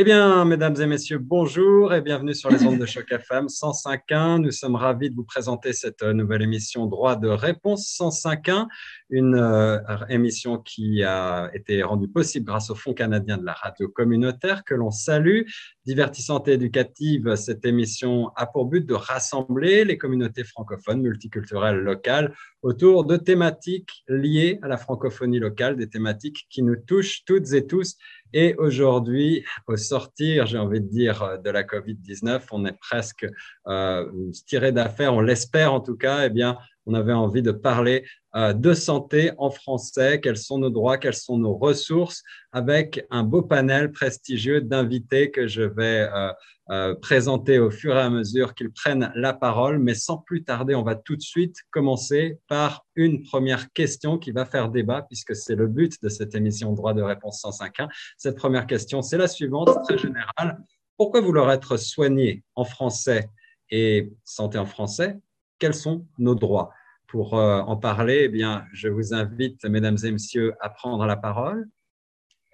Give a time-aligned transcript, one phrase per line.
[0.00, 4.38] Eh bien, mesdames et messieurs, bonjour et bienvenue sur les ondes de Choc FM 105.1.
[4.38, 8.66] Nous sommes ravis de vous présenter cette euh, nouvelle émission Droit de réponse 105.1,
[9.10, 9.78] une euh,
[10.08, 14.72] émission qui a été rendue possible grâce au Fonds canadien de la radio communautaire que
[14.72, 15.42] l'on salue.
[15.84, 22.34] Divertissante et éducative, cette émission a pour but de rassembler les communautés francophones multiculturelles locales
[22.62, 27.66] autour de thématiques liées à la francophonie locale, des thématiques qui nous touchent toutes et
[27.66, 27.96] tous
[28.32, 33.26] et aujourd'hui, au sortir, j'ai envie de dire, de la COVID-19, on est presque
[33.66, 34.10] euh,
[34.46, 36.58] tiré d'affaire, on l'espère en tout cas, eh bien,
[36.90, 41.14] on avait envie de parler euh, de santé en français, quels sont nos droits, quelles
[41.14, 46.32] sont nos ressources, avec un beau panel prestigieux d'invités que je vais euh,
[46.70, 49.78] euh, présenter au fur et à mesure qu'ils prennent la parole.
[49.78, 54.32] Mais sans plus tarder, on va tout de suite commencer par une première question qui
[54.32, 57.88] va faire débat, puisque c'est le but de cette émission Droit de réponse 105.1.
[58.16, 60.58] Cette première question, c'est la suivante, très générale.
[60.96, 63.28] Pourquoi vouloir être soigné en français
[63.70, 65.18] et santé en français?
[65.58, 66.70] Quels sont nos droits?
[67.10, 71.16] Pour euh, en parler, eh bien, je vous invite, mesdames et messieurs, à prendre la
[71.16, 71.68] parole.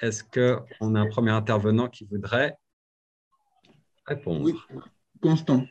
[0.00, 2.56] Est-ce qu'on a un premier intervenant qui voudrait
[4.06, 4.44] répondre?
[4.44, 4.54] Oui,
[5.20, 5.66] Constant.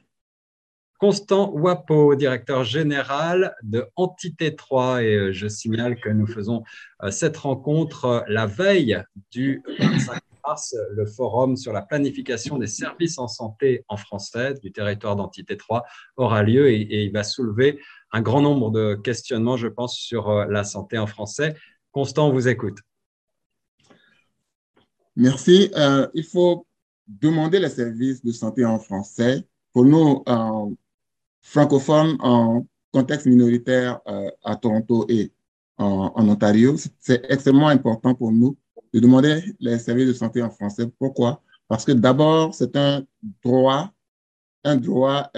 [0.99, 5.03] Constant Wapo, directeur général de Entité 3.
[5.03, 6.63] Et euh, je signale que nous faisons
[7.03, 13.17] euh, cette rencontre la veille du 25 mars, le forum sur la planification des services
[13.17, 15.83] en santé en français du territoire d'Entité 3
[16.17, 17.79] aura lieu et il va soulever
[18.15, 21.53] un grand nombre de questionnements, je pense, sur euh, la santé en français.
[21.91, 22.77] Constant, on vous écoute.
[25.17, 25.69] Merci.
[25.75, 26.65] Euh, il faut
[27.07, 29.45] demander les services de santé en français.
[29.73, 30.73] Pour nous, euh,
[31.41, 33.99] francophones en contexte minoritaire
[34.45, 35.33] à Toronto et
[35.77, 38.57] en, en Ontario, c'est extrêmement important pour nous
[38.93, 40.87] de demander les services de santé en français.
[40.97, 41.41] Pourquoi?
[41.67, 43.03] Parce que d'abord, c'est un
[43.43, 43.91] droit,
[44.63, 45.29] un droit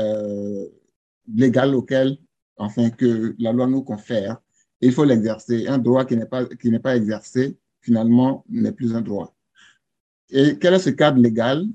[1.27, 2.19] légal auquel
[2.57, 4.41] enfin, que la loi nous confère.
[4.81, 5.67] il faut l'exercer.
[5.67, 6.45] Un droit qui n'est pas,
[6.83, 9.33] pas exercé, finalement, n'est plus un droit.
[10.29, 11.65] Et quel est ce cadre légal?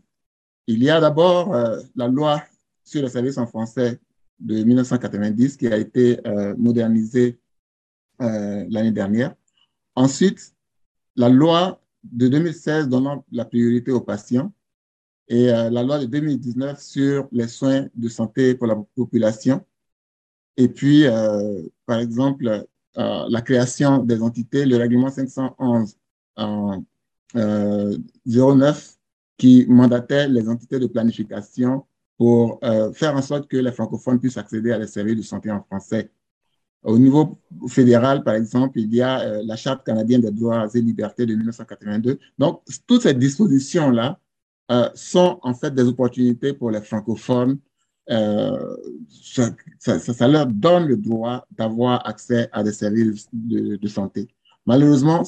[0.66, 2.42] Il y a d'abord euh, la loi
[2.84, 3.98] sur les services en français
[4.38, 7.40] de 1990 qui a été euh, modernisée
[8.20, 9.34] euh, l'année dernière.
[9.94, 10.54] Ensuite,
[11.16, 14.52] la loi de 2016 donnant la priorité aux patients
[15.28, 19.64] et la loi de 2019 sur les soins de santé pour la population
[20.56, 22.66] et puis, euh, par exemple,
[22.98, 25.96] euh, la création des entités, le règlement 511
[26.36, 26.84] en
[27.34, 28.98] 09
[29.38, 31.86] qui mandatait les entités de planification
[32.18, 35.50] pour euh, faire en sorte que les francophones puissent accéder à des services de santé
[35.50, 36.10] en français.
[36.82, 37.38] Au niveau
[37.68, 42.18] fédéral, par exemple, il y a la Charte canadienne des droits et libertés de 1982.
[42.38, 44.18] Donc, toutes ces dispositions-là
[44.94, 47.58] sont en fait des opportunités pour les francophones
[48.10, 48.76] euh,
[49.08, 54.28] ça, leur donne le droit d'avoir accès à des services de, santé.
[54.66, 55.22] Malheureusement,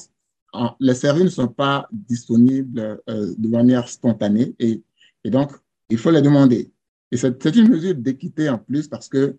[0.81, 4.83] les services ne sont pas disponibles euh, de manière spontanée et,
[5.25, 5.53] donc
[5.89, 6.71] il faut les demander.
[7.11, 9.37] Et c'est une mesure d'équité en plus parce que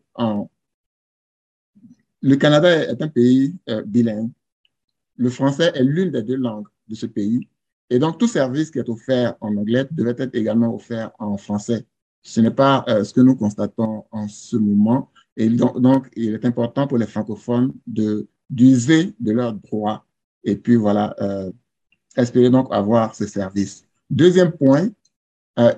[2.22, 4.32] le Canada est un pays euh, bilingue.
[5.18, 7.48] Le français est l'une des deux langues de ce pays.
[7.90, 11.86] Et donc, tout service qui est offert en anglais devait être également offert en français.
[12.26, 15.12] Ce n'est pas euh, ce que nous constatons en ce moment.
[15.38, 20.06] Et donc, il est important pour les francophones de d'user de leurs droits
[20.44, 21.52] et puis voilà, euh,
[22.16, 23.84] espérer donc avoir ce service.
[24.10, 24.90] Deuxième point,
[25.60, 25.74] euh,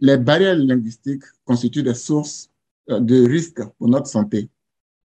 [0.00, 2.50] les barrières linguistiques constituent des sources
[2.88, 4.48] de risques pour notre santé.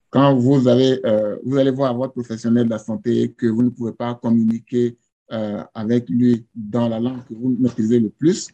[0.10, 1.02] Quand vous, avez,
[1.44, 4.98] vous allez voir votre professionnel de la santé que vous ne pouvez pas communiquer
[5.30, 8.50] avec lui dans la langue que vous maîtrisez le plus,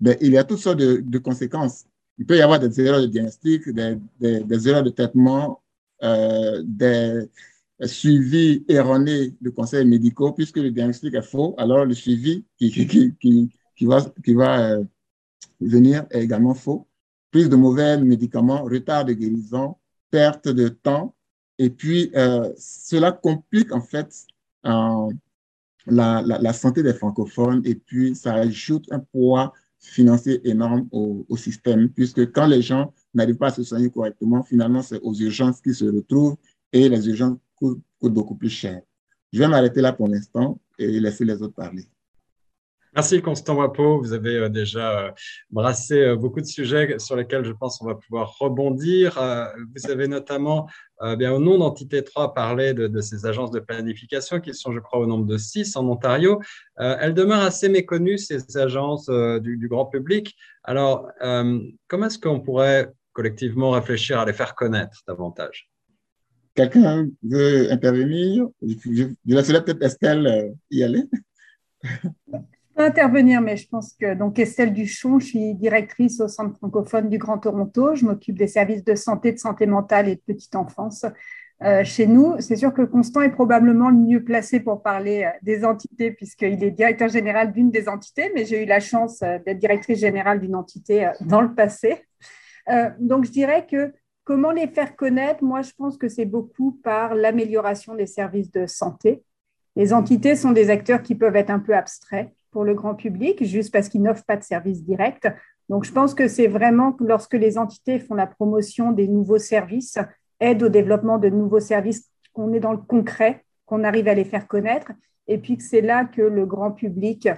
[0.00, 1.84] ben, il y a toutes sortes de, conséquences.
[2.18, 5.62] Il peut y avoir des erreurs de diagnostic, des, erreurs de traitement,
[6.02, 7.28] euh, des
[7.86, 14.70] suivis erronés de conseils médicaux, puisque le diagnostic est faux, alors le suivi qui va
[14.70, 14.84] euh,
[15.60, 16.86] venir est également faux.
[17.30, 19.76] Prise de mauvais médicaments, retard de guérison,
[20.10, 21.14] perte de temps,
[21.58, 24.26] et puis euh, cela complique en fait
[25.86, 32.30] la, santé des francophones et puis ça ajoute un poids financier énorme au, système, puisque
[32.32, 35.86] quand les gens n'arrivent pas à se soigner correctement, finalement, c'est aux urgences qu'ils se
[35.86, 36.36] retrouvent
[36.72, 38.82] et les urgences coûtent beaucoup plus cher.
[39.32, 41.86] Je vais m'arrêter là pour l'instant et laisser les autres parler.
[42.96, 44.00] Merci Constant Wapo.
[44.00, 45.10] Vous avez euh, déjà euh,
[45.50, 49.14] brassé euh, beaucoup de sujets sur lesquels je pense on va pouvoir rebondir.
[49.76, 50.68] Vous avez notamment,
[51.16, 54.98] bien, au nom d'Entité 3, parlé de, ces agences de planification qui sont, je crois,
[54.98, 56.40] au nombre de 6 en Ontario.
[56.76, 60.36] elles demeurent assez méconnues, ces agences du, grand public.
[60.64, 61.08] Alors,
[61.88, 65.70] comment est-ce qu'on pourrait collectivement réfléchir à les faire connaître davantage?
[66.54, 68.46] Quelqu'un veut intervenir?
[68.62, 68.74] Je,
[69.26, 71.04] je laisserai peut-être Estelle y aller
[72.82, 77.18] intervenir, mais je pense que donc Estelle Duchon, je suis directrice au Centre francophone du
[77.18, 77.94] Grand Toronto.
[77.94, 81.04] Je m'occupe des services de santé, de santé mentale et de petite enfance
[81.62, 82.40] euh, chez nous.
[82.40, 86.64] C'est sûr que Constant est probablement le mieux placé pour parler euh, des entités, puisqu'il
[86.64, 90.40] est directeur général d'une des entités, mais j'ai eu la chance euh, d'être directrice générale
[90.40, 92.04] d'une entité dans le passé.
[92.98, 93.92] donc, je dirais que
[94.24, 95.44] comment les faire connaître?
[95.44, 99.22] Moi, je pense que c'est beaucoup par l'amélioration des services de santé.
[99.76, 103.44] Les entités sont des acteurs qui peuvent être un peu abstraits pour le grand public,
[103.44, 105.26] juste parce qu'ils n'offrent pas de services directs.
[105.68, 109.98] Donc, je pense que c'est vraiment lorsque les entités font la promotion des nouveaux services,
[110.40, 114.24] aident au développement de nouveaux services, qu'on est dans le concret, qu'on arrive à les
[114.24, 114.92] faire connaître,
[115.28, 117.28] et puis que c'est là que le grand public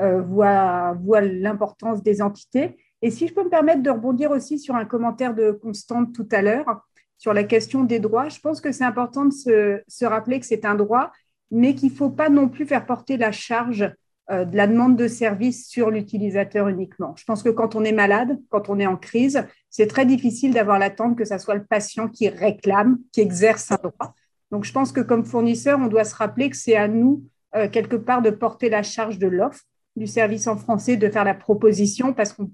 [0.00, 2.76] euh, voit, voit l'importance des entités.
[3.00, 6.28] Et si je peux me permettre de rebondir aussi sur un commentaire de Constante tout
[6.30, 6.82] à l'heure,
[7.16, 10.46] sur la question des droits, je pense que c'est important de se, se rappeler que
[10.46, 11.10] c'est un droit,
[11.50, 13.90] mais qu'il ne faut pas non plus faire porter la charge
[14.30, 17.14] de la demande de service sur l'utilisateur uniquement.
[17.16, 20.52] Je pense que quand on est malade, quand on est en crise, c'est très difficile
[20.52, 24.14] d'avoir l'attente que ce soit le patient qui réclame, qui exerce un droit.
[24.50, 27.68] Donc, je pense que comme fournisseur, on doit se rappeler que c'est à nous, euh,
[27.68, 29.62] quelque part, de porter la charge de l'offre
[29.96, 32.50] du service en français, de faire la proposition, parce qu'on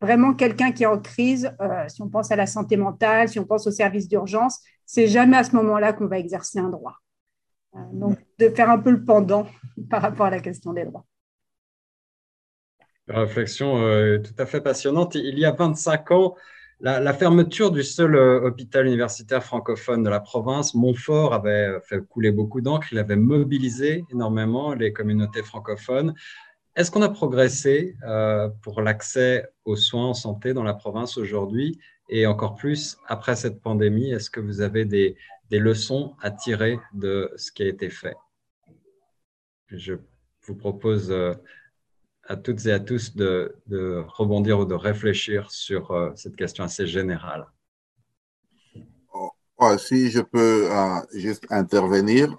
[0.00, 3.38] vraiment quelqu'un qui est en crise, euh, si on pense à la santé mentale, si
[3.38, 6.94] on pense au service d'urgence, c'est jamais à ce moment-là qu'on va exercer un droit.
[7.92, 9.46] Donc, de faire un peu le pendant
[9.90, 11.04] par rapport à la question des droits.
[13.08, 15.16] Réflexion euh, tout à fait passionnante.
[15.16, 16.36] Il y a 25 ans,
[16.80, 22.30] la, fermeture du seul euh, hôpital universitaire francophone de la province, Montfort, avait fait couler
[22.30, 22.88] beaucoup d'encre.
[22.92, 26.14] Il avait mobilisé énormément les communautés francophones.
[26.76, 31.78] Est-ce qu'on a progressé euh, pour l'accès aux soins en santé dans la province aujourd'hui?
[32.08, 35.16] Et encore plus après cette pandémie Est-ce que vous avez des
[35.58, 38.16] leçons à tirer de ce qui a été fait
[39.72, 39.94] je
[40.46, 41.34] vous propose euh,
[42.24, 43.54] à toutes et à tous de,
[44.08, 47.46] rebondir ou de réfléchir sur euh, cette question assez générale.
[49.62, 52.34] Oh, si je peux euh, juste intervenir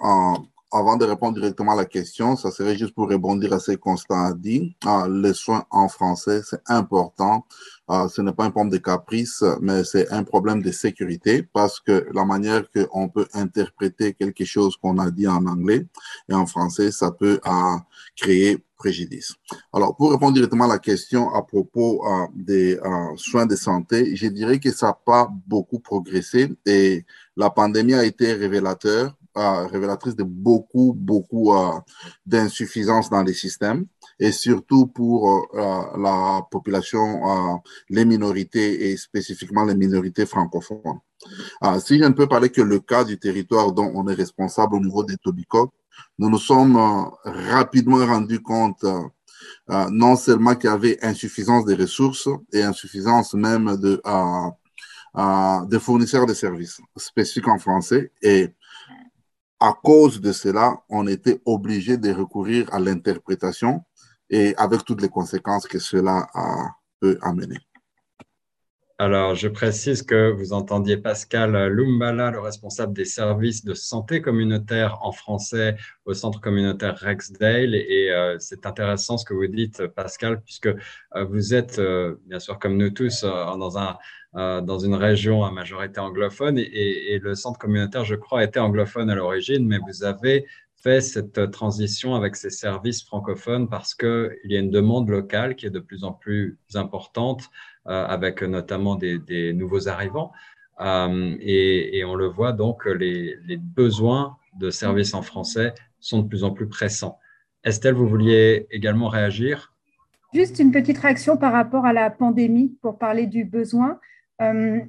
[0.72, 4.26] avant de répondre directement à la question, ça serait juste pour rebondir à ce Constant
[4.26, 4.76] a dit.
[5.10, 7.46] les soins en français, c'est important
[7.94, 11.82] ah, ce n'est pas un problème de caprice, mais c'est un problème de sécurité parce
[11.82, 15.86] que la manière qu'on peut interpréter quelque chose qu'on a dit en anglais
[16.30, 17.78] et en français, ça peut euh,
[18.16, 19.34] créer préjudice.
[19.74, 22.02] Alors, pour répondre directement à la question à propos
[22.34, 22.80] des
[23.18, 28.06] soins de santé, je dirais que ça n'a pas beaucoup progressé et la pandémie a
[28.06, 31.54] été révélateur, révélatrice de beaucoup, beaucoup
[32.26, 33.86] d'insuffisances dans les systèmes
[34.22, 37.58] et surtout pour euh, la population, euh,
[37.90, 41.00] les minorités et spécifiquement les minorités francophones.
[41.64, 44.76] Euh, si je ne peux parler que le cas du territoire dont on est responsable
[44.76, 45.74] au niveau des Tobicoques,
[46.20, 46.78] nous nous sommes
[47.24, 48.86] rapidement rendus compte
[49.68, 54.02] non seulement qu'il y avait insuffisance des ressources et insuffisance même de,
[55.68, 58.50] de fournisseurs de services spécifiques en français et
[59.62, 63.84] à cause de cela, on était obligé de recourir à l'interprétation
[64.30, 67.58] et avec toutes les conséquences que cela a, peut amener.
[69.04, 75.00] Alors, je précise que vous entendiez Pascal Lumbala, le responsable des services de santé communautaire
[75.02, 77.74] en français au centre communautaire Rexdale.
[77.74, 82.38] Et euh, c'est intéressant ce que vous dites, Pascal, puisque euh, vous êtes, euh, bien
[82.38, 83.98] sûr, comme nous tous, dans, un,
[84.62, 86.60] dans une région à majorité anglophone.
[86.60, 91.50] Et, le centre communautaire, je crois, était anglophone à l'origine, mais vous avez fait cette
[91.50, 95.80] transition avec ces services francophones parce qu'il y a une demande locale qui est de
[95.80, 97.50] plus en plus importante,
[97.86, 100.32] avec notamment des, nouveaux arrivants.
[100.80, 106.44] Euh, et, on le voit donc, les, besoins de services en français sont de plus
[106.44, 107.20] en plus pressants.
[107.64, 109.74] Estelle, vous vouliez également réagir?
[110.34, 114.00] Juste une petite réaction par rapport à la pandémie pour parler du besoin.
[114.42, 114.80] Euh,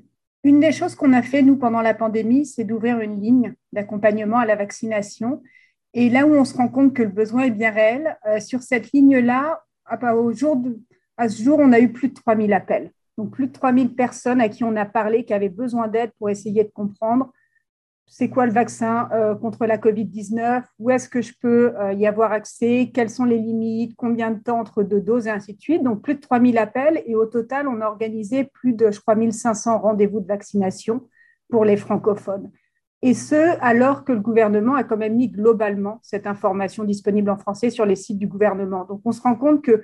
[0.44, 4.38] une des choses qu'on a fait, nous, pendant la pandémie, c'est d'ouvrir une ligne d'accompagnement
[4.38, 5.42] à la vaccination
[5.94, 8.62] Et là où on se rend compte que le besoin est bien réel, euh, sur
[8.62, 9.62] cette ligne-là,
[10.14, 10.56] au jour
[11.16, 12.90] à ce jour, on a eu plus de 3000 appels.
[13.18, 16.30] Donc, plus de 3000 personnes à qui on a parlé, qui avaient besoin d'aide pour
[16.30, 17.32] essayer de comprendre
[18.06, 22.06] c'est quoi le vaccin euh, contre la COVID-19, où est-ce que je peux euh, y
[22.06, 25.60] avoir accès, quelles sont les limites, combien de temps entre deux doses et ainsi de
[25.60, 25.82] suite.
[25.82, 29.14] Donc, plus de 3000 appels et au total, on a organisé plus de, je crois,
[29.14, 31.08] 1500 rendez-vous de vaccination
[31.48, 32.50] pour les francophones.
[33.00, 37.38] Et ce, alors que le gouvernement a quand même mis globalement cette information disponible en
[37.38, 38.84] français sur les sites du gouvernement.
[38.84, 39.82] Donc, on se rend compte que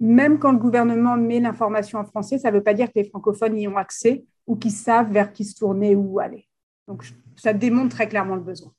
[0.00, 3.08] même quand le gouvernement met l'information en français, ça ne veut pas dire que les
[3.08, 6.46] francophones y ont accès ou qu'ils savent vers qui se tourner ou aller.
[6.86, 7.04] Donc,
[7.36, 8.72] ça démontre très clairement le besoin.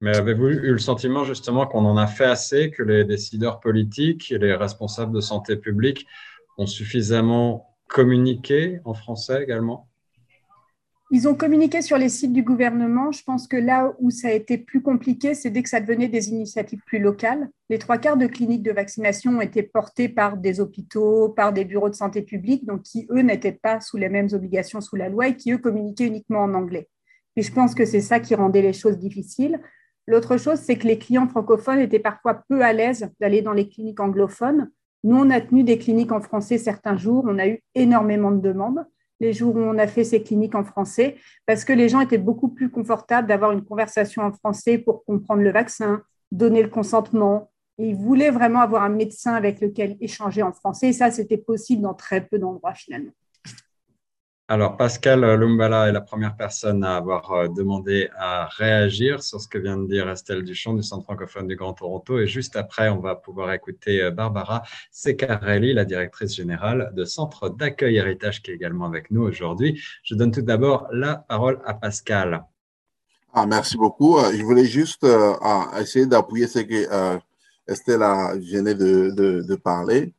[0.00, 4.30] Mais avez-vous eu le sentiment justement qu'on en a fait assez, que les décideurs politiques
[4.30, 6.06] et les responsables de santé publique
[6.56, 9.87] ont suffisamment communiqué en français également?
[11.10, 13.12] Ils ont communiqué sur les sites du gouvernement.
[13.12, 16.08] Je pense que là où ça a été plus compliqué, c'est dès que ça devenait
[16.08, 17.48] des initiatives plus locales.
[17.70, 21.64] Les trois quarts de cliniques de vaccination ont été portées par des hôpitaux, par des
[21.64, 25.08] bureaux de santé publique, donc qui, eux, n'étaient pas sous les mêmes obligations sous la
[25.08, 26.88] loi et qui, eux, communiquaient uniquement en anglais.
[27.36, 29.60] Et je pense que c'est ça qui rendait les choses difficiles.
[30.06, 33.68] L'autre chose, c'est que les clients francophones étaient parfois peu à l'aise d'aller dans les
[33.68, 34.70] cliniques anglophones.
[35.04, 37.24] Nous, on a tenu des cliniques en français certains jours.
[37.26, 38.84] On a eu énormément de demandes
[39.20, 42.18] les jours où on a fait ces cliniques en français, parce que les gens étaient
[42.18, 47.50] beaucoup plus confortables d'avoir une conversation en français pour comprendre le vaccin, donner le consentement.
[47.78, 50.88] ils voulaient vraiment avoir un médecin avec lequel échanger en français.
[50.88, 53.12] Et ça, c'était possible dans très peu d'endroits finalement.
[54.50, 59.46] Alors, Pascal Lumbala est la première personne à avoir euh, demandé à réagir sur ce
[59.46, 62.18] que vient de dire Estelle Duchamp du Centre francophone du Grand Toronto.
[62.18, 67.50] Et juste après, on va pouvoir écouter euh, Barbara Secarelli, la directrice générale de Centre
[67.50, 69.82] d'accueil héritage, qui est également avec nous aujourd'hui.
[70.02, 72.42] Je donne tout d'abord la parole à Pascal.
[73.34, 74.16] Ah, merci beaucoup.
[74.16, 75.06] Euh, je voulais juste
[75.78, 77.20] essayer d'appuyer ce que
[77.66, 80.14] Estelle a gêné de parler.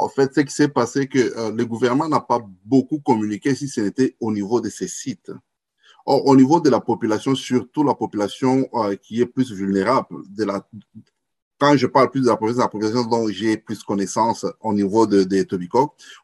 [0.00, 3.68] En fait, ce qui s'est passé que euh, le gouvernement n'a pas beaucoup communiqué si
[3.68, 5.32] ce n'était au niveau de ces sites.
[6.06, 10.22] Or, au niveau de la population, surtout la population euh, qui est plus vulnérable,
[11.58, 15.04] quand je parle plus de la population, la population dont j'ai plus connaissance au niveau
[15.04, 15.46] de, de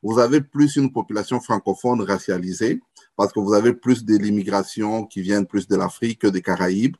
[0.04, 2.80] vous avez plus une population francophone racialisée
[3.16, 6.96] parce que vous avez plus de l'immigration qui vient plus de l'Afrique que des Caraïbes.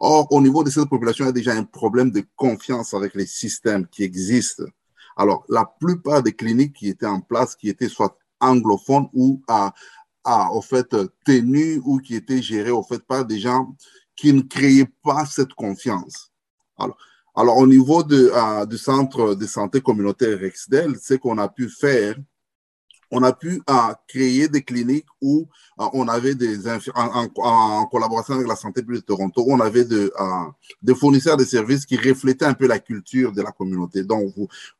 [0.00, 3.14] Or, au niveau de cette population, il y a déjà un problème de confiance avec
[3.14, 4.64] les systèmes qui existent
[5.16, 9.72] alors, la plupart des cliniques qui étaient en place, qui étaient soit anglophones ou à,
[10.24, 10.94] à, au fait,
[11.24, 13.74] tenues ou qui étaient gérées, au fait, par des gens
[14.14, 16.30] qui ne créaient pas cette confiance.
[16.78, 16.98] Alors,
[17.34, 21.68] alors au niveau de, euh, du centre de santé communautaire Rexdel, ce qu'on a pu
[21.68, 22.16] faire,
[23.10, 25.48] on a pu uh, créer des cliniques où
[25.78, 30.10] uh, on avait des en, collaboration avec la santé publique de Toronto, on avait uh,
[30.82, 34.02] des fournisseurs de services qui reflétaient un peu la culture de la communauté.
[34.02, 34.34] Donc,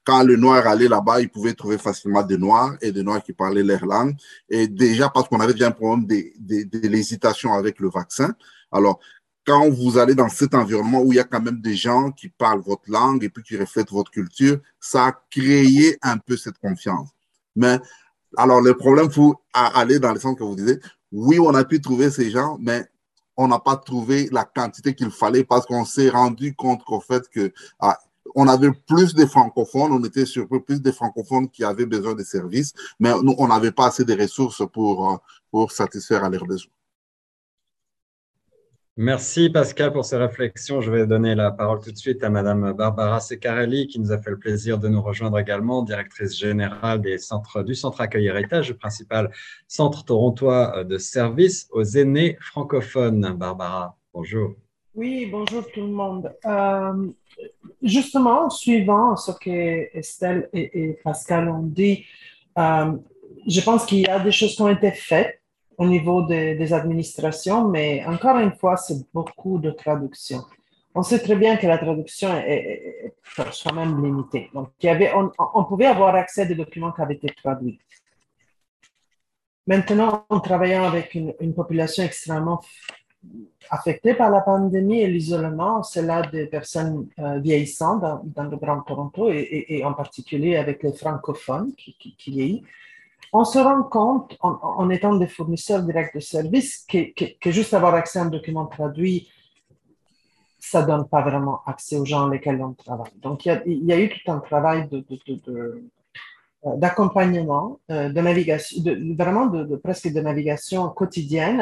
[0.05, 3.33] quand le noir allait là-bas, il pouvait trouver facilement des noirs et des noirs qui
[3.33, 4.17] parlaient leur langue.
[4.49, 8.35] Et déjà, parce qu'on avait déjà un problème de, de, de l'hésitation avec le vaccin.
[8.73, 8.99] Alors,
[9.47, 12.29] quand vous allez dans cet environnement où il y a quand même des gens qui
[12.29, 16.59] parlent votre langue et puis qui reflètent votre culture, ça a créé un peu cette
[16.59, 17.09] confiance.
[17.55, 17.79] Mais
[18.37, 20.79] alors, le problème, pour aller dans le sens que vous disiez,
[21.13, 22.85] oui, on a pu trouver ces gens, mais
[23.37, 27.29] on n'a pas trouvé la quantité qu'il fallait parce qu'on s'est rendu compte qu'au fait
[27.29, 27.99] que ah,
[28.35, 32.23] on avait plus de francophones, on était sur plus de francophones qui avaient besoin de
[32.23, 35.17] services, mais nous, on n'avait pas assez de ressources pour, euh,
[35.51, 36.71] pour satisfaire à leurs besoins.
[38.99, 40.81] Merci Pascal pour ces réflexions.
[40.81, 44.17] Je vais donner la parole tout de suite à Madame Barbara Secarelli qui nous a
[44.17, 48.71] fait le plaisir de nous rejoindre également, directrice générale des centres, du Centre Accueil Héritage,
[48.71, 49.31] le principal
[49.69, 53.35] centre torontois de service aux aînés francophones.
[53.37, 54.55] Barbara, bonjour.
[54.95, 56.35] Oui, bonjour tout le monde.
[56.47, 57.13] Euh,
[57.83, 62.07] justement, suivant ce que Estelle et, Pascal ont dit,
[62.57, 62.93] euh,
[63.47, 65.43] je pense qu'il y a des choses qui ont été faites
[65.79, 70.41] au niveau des administrations, mais encore une fois, c'est beaucoup de traduction.
[70.99, 74.49] On sait très bien que la traduction est, quand même limitée.
[74.55, 74.71] Donc,
[75.55, 77.79] on, pouvait avoir accès à des documents qui avaient été traduits.
[79.67, 82.63] Maintenant, en travaillant avec une, population extrêmement
[83.69, 88.81] affectée par la pandémie et l'isolement, c'est là des personnes euh, vieillissantes dans, le Grand
[88.81, 92.65] Toronto et, en particulier avec les francophones qui, qui, qui vieillissent
[93.39, 98.19] on se rend compte, en, étant des fournisseurs directs de services, que, juste avoir accès
[98.19, 99.29] à un document traduit,
[100.59, 103.13] ça ne donne pas vraiment accès aux gens avec lesquels on travaille.
[103.17, 104.89] Donc, il y a, eu tout un travail
[105.49, 105.83] euh,
[106.77, 108.83] d'accompagnement, euh, de, navigation,
[109.19, 111.59] vraiment de, presque de navigation quotidienne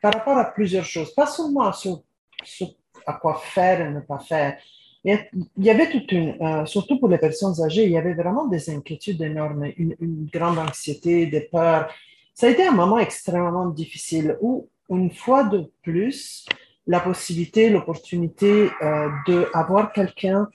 [0.00, 1.70] par rapport à plusieurs choses, pas seulement
[3.06, 4.58] à quoi faire et ne pas faire.
[5.06, 6.36] Il y avait toute une,
[6.66, 10.58] surtout pour les personnes âgées, il y avait vraiment des inquiétudes énormes, une, une grande
[10.58, 11.88] anxiété, des peurs.
[12.34, 16.46] Ça a été un moment extrêmement difficile où, une fois de plus,
[16.86, 19.08] la possibilité, l'opportunité euh,
[19.54, 20.48] d'avoir quelqu'un,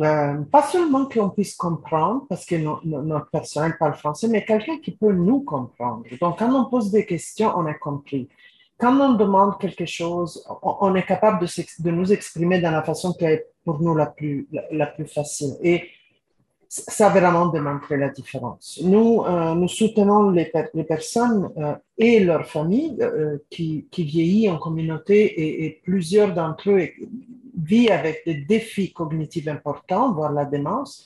[0.00, 4.92] euh, pas seulement qu'on puisse comprendre, parce que notre personnel parle français, mais quelqu'un qui
[4.92, 6.04] peut nous comprendre.
[6.20, 8.28] Donc, quand on pose des questions, on est compris.
[8.78, 13.12] Quand on demande quelque chose, on, est capable de, de, nous exprimer dans la façon
[13.12, 14.48] qui est pour nous la plus,
[15.06, 15.56] facile.
[15.62, 15.88] Et
[16.68, 18.80] ça a vraiment démontré la différence.
[18.82, 24.58] Nous, euh, soutenons les, les personnes euh, et leurs familles euh, qui, qui vieillissent en
[24.58, 26.88] communauté et, plusieurs d'entre eux
[27.56, 31.04] vivent avec des défis cognitifs importants, voire la démence.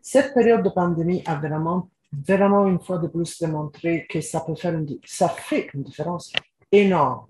[0.00, 1.90] Cette période de pandémie a vraiment,
[2.26, 6.32] vraiment une fois de plus démontré que ça peut faire une, ça fait une différence
[6.72, 7.26] énorme.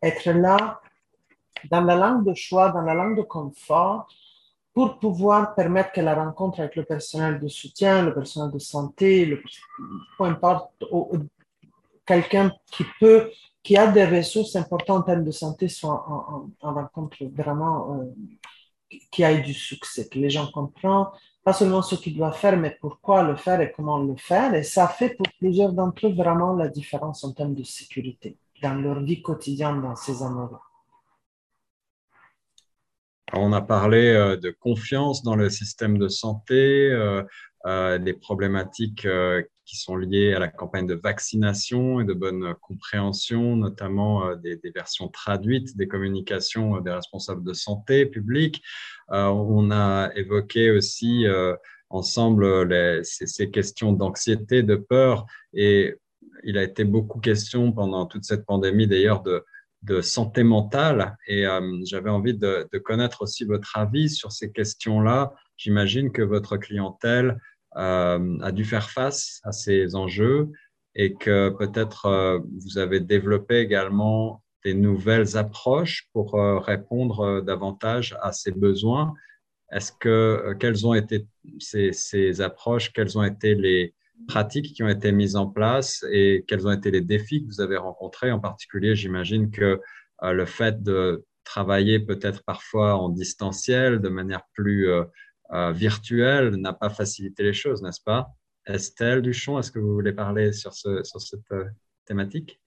[0.00, 0.80] Être là
[1.70, 4.06] dans la langue de choix, dans la langue de confort,
[4.72, 9.38] pour pouvoir permettre que la rencontre avec le personnel de soutien, le personnel de santé,
[10.16, 10.70] peu importe,
[12.06, 12.52] quelqu'un
[13.62, 18.04] qui a des ressources importantes en termes de santé soit en, rencontre vraiment euh,
[19.10, 21.06] qui ait du succès, que les gens comprennent
[21.42, 24.54] pas seulement ce qu'ils doivent faire, mais pourquoi le faire et comment le faire.
[24.54, 28.74] Et ça fait pour plusieurs d'entre eux vraiment la différence en termes de sécurité dans
[28.74, 30.22] leur vie quotidienne dans ces
[33.32, 37.22] On a parlé euh, de confiance dans le système de santé, euh,
[37.66, 39.06] euh, des problématiques
[39.64, 45.08] qui sont liées à la campagne de vaccination et de bonne compréhension, notamment des, versions
[45.08, 48.62] traduites des communications des responsables de santé publique.
[49.08, 51.26] on a évoqué aussi
[51.90, 55.94] ensemble ces, questions d'anxiété, de peur, et
[56.42, 59.44] il a été beaucoup question pendant toute cette pandémie d'ailleurs de,
[59.82, 65.32] de santé mentale et euh, j'avais envie de, connaître aussi votre avis sur ces questions-là.
[65.56, 67.40] J'imagine que votre clientèle
[67.76, 70.48] euh, a dû faire face à ces enjeux
[70.94, 78.30] et que peut-être euh, vous avez développé également des nouvelles approches pour répondre davantage à
[78.32, 79.14] ces besoins.
[79.72, 81.26] Est-ce que quelles ont été
[81.58, 83.94] ces, ces approches, quelles ont été les,
[84.26, 87.60] pratiques qui ont été mises en place et quels ont été les défis que vous
[87.60, 88.32] avez rencontrés.
[88.32, 89.80] En particulier, j'imagine que
[90.22, 95.04] euh, le fait de travailler peut-être parfois en distanciel, de manière plus euh,
[95.52, 98.28] euh, virtuelle, n'a pas facilité les choses, n'est-ce pas?
[98.66, 101.40] Estelle Duchon, est-ce que vous voulez parler sur, ce, sur cette
[102.04, 102.60] thématique?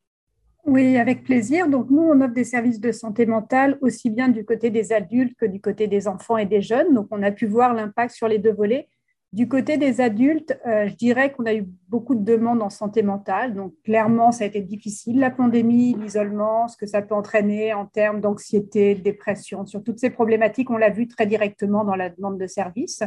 [0.65, 1.67] Oui, avec plaisir.
[1.67, 5.37] Donc, nous, on offre des services de santé mentale aussi bien du côté des adultes
[5.37, 6.93] que du côté des enfants et des jeunes.
[6.93, 8.87] Donc, on a pu voir l'impact sur les deux volets.
[9.33, 13.01] Du côté des adultes, euh, je dirais qu'on a eu beaucoup de demandes en santé
[13.01, 13.55] mentale.
[13.55, 17.87] Donc, clairement, ça a été difficile, la pandémie, l'isolement, ce que ça peut entraîner en
[17.87, 19.65] termes d'anxiété, de dépression.
[19.65, 23.01] Sur toutes ces problématiques, on l'a vu très directement dans la demande de services.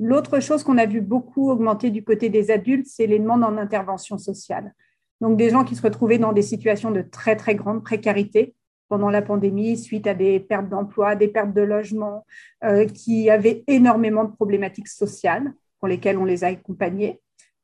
[0.00, 3.56] L'autre chose qu'on a vu beaucoup augmenter du côté des adultes, c'est les demandes en
[3.56, 4.74] intervention sociale.
[5.20, 8.52] Donc, des gens qui se retrouvaient dans des situations de très, très grande précarité
[8.88, 12.26] pendant la pandémie, suite à des pertes d'emploi, des pertes de logement,
[12.64, 17.20] euh, qui avaient énormément de problématiques sociales pour lesquels on les a accompagnés.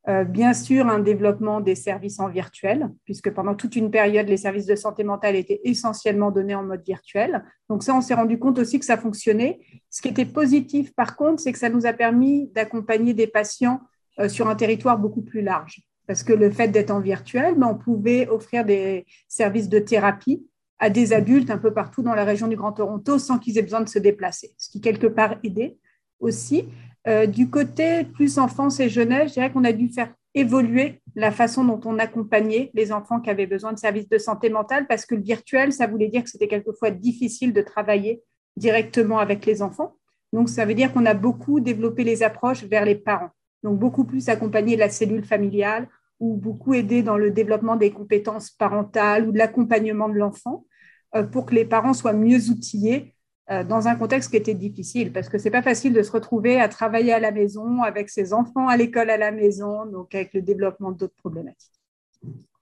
[0.07, 4.37] Euh, bien sûr, un développement des services en virtuel, puisque pendant toute une période, les
[4.37, 7.43] services de santé mentale étaient essentiellement donnés en mode virtuel.
[7.71, 9.61] Donc ça, on s'est rendu compte aussi que ça fonctionnait.
[9.89, 13.81] Ce qui était positif, par contre, c'est que ça nous a permis d'accompagner des patients
[14.19, 15.81] euh, sur un territoire beaucoup plus large.
[16.07, 20.47] Parce que le fait d'être en virtuel, ben, on pouvait offrir des services de thérapie
[20.79, 23.63] à des adultes un peu partout dans la région du Grand Toronto sans qu'ils aient
[23.63, 25.79] besoin de se déplacer, ce qui quelque part aidait
[26.21, 26.69] aussi.
[27.07, 31.31] Euh, du côté plus enfance et jeunesse, je dirais qu'on a dû faire évoluer la
[31.31, 35.07] façon dont on accompagnait les enfants qui avaient besoin de services de santé mentale parce
[35.07, 38.23] que le virtuel, ça voulait dire que c'était quelquefois difficile de travailler
[38.57, 39.97] directement avec les enfants.
[40.33, 43.31] Donc, ça veut dire qu'on a beaucoup développé les approches vers les parents.
[43.63, 45.89] Donc, beaucoup plus accompagné la cellule familiale
[46.19, 50.67] ou beaucoup aidé dans le développement des compétences parentales ou de l'accompagnement de l'enfant
[51.15, 53.15] euh, pour que les parents soient mieux outillés
[53.49, 56.69] dans un contexte qui était difficile, parce que c'est pas facile de se retrouver à
[56.69, 60.41] travailler à la maison, avec ses enfants à l'école à la maison, donc avec le
[60.41, 61.73] développement d'autres problématiques.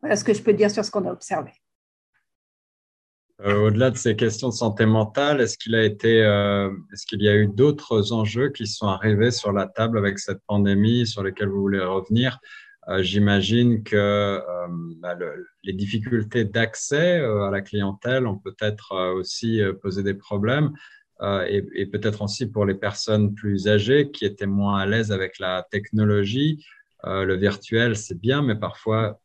[0.01, 1.53] Voilà ce que je peux dire sur ce qu'on a observé.
[3.43, 7.23] Euh, au-delà de ces questions de santé mentale, est-ce qu'il a été, euh, est-ce qu'il
[7.23, 11.23] y a eu d'autres enjeux qui sont arrivés sur la table avec cette pandémie, sur
[11.23, 12.39] lesquels vous voulez revenir?
[12.41, 14.69] euh, j'imagine que euh,
[14.99, 15.17] bah,
[15.63, 20.73] les difficultés d'accès euh, à la clientèle ont peut-être aussi posé des problèmes.
[21.47, 25.65] et peut-être aussi pour les personnes plus âgées qui étaient moins à l'aise avec la
[25.71, 26.65] technologie.
[27.05, 29.21] le virtuel, c'est bien, mais parfois,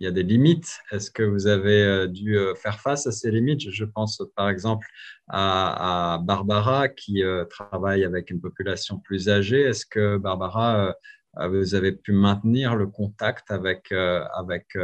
[0.00, 0.80] il y a des limites.
[0.90, 3.70] Est-ce que vous avez dû faire face à ces limites?
[3.70, 4.88] Je pense par exemple
[5.28, 9.60] à, Barbara qui travaille avec une population plus âgée.
[9.60, 10.96] Est-ce que Barbara,
[11.36, 14.76] vous avez pu maintenir le contact avec, avec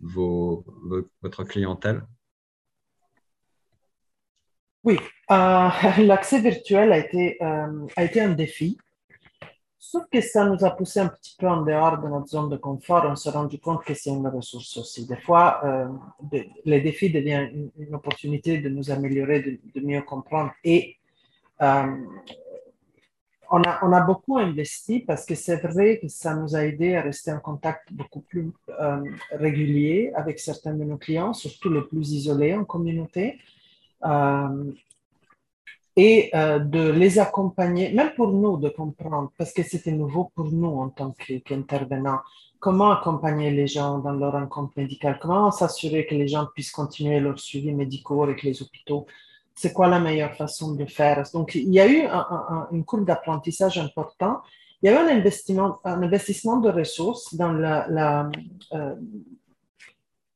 [0.00, 0.64] vos,
[1.22, 2.02] votre clientèle?
[4.84, 8.78] Oui, l'accès virtuel a été, a été un défi
[9.88, 12.56] Sauf que ça nous a poussé un petit peu en dehors de notre zone de
[12.56, 13.04] confort.
[13.08, 15.06] On s'est rendu compte que c'est une ressource aussi.
[15.06, 15.88] Des fois, euh,
[16.64, 20.50] les défis deviennent une, opportunité de nous améliorer, de, mieux comprendre.
[20.64, 20.96] Et
[21.62, 21.86] euh,
[23.50, 27.32] on, a, beaucoup investi parce que c'est vrai que ça nous a aidé à rester
[27.32, 32.54] en contact beaucoup plus euh, régulier avec certains de nos clients, surtout les plus isolés
[32.54, 33.38] en communauté.
[35.98, 40.52] Et euh, de les accompagner, même pour nous de comprendre, parce que c'était nouveau pour
[40.52, 41.14] nous en tant
[41.46, 42.20] qu'intervenants,
[42.60, 47.18] comment accompagner les gens dans leur rencontre médicale, comment s'assurer que les gens puissent continuer
[47.18, 49.06] leur suivi médical avec les hôpitaux,
[49.56, 51.22] c'est quoi la meilleure façon de faire?
[51.32, 52.06] Donc, il y a eu
[52.72, 54.42] une courbe d'apprentissage important.
[54.82, 58.94] Il y a eu un investissement, de ressources euh,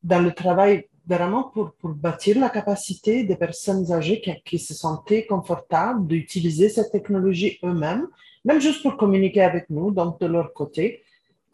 [0.03, 5.27] dans le travail vraiment pour, pour, bâtir la capacité des personnes âgées qui, se sentaient
[5.27, 8.07] confortables d'utiliser cette technologie eux-mêmes,
[8.45, 11.03] même juste pour communiquer avec nous, donc de leur côté,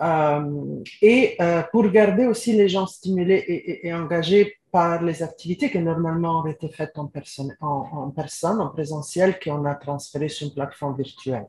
[0.00, 5.78] euh, et euh, pour garder aussi les gens stimulés et, engagés par les activités qui
[5.78, 10.52] normalement auraient été faites en personne, en, personne, en présentiel, qu'on a transférées sur une
[10.52, 11.46] plateforme virtuelle.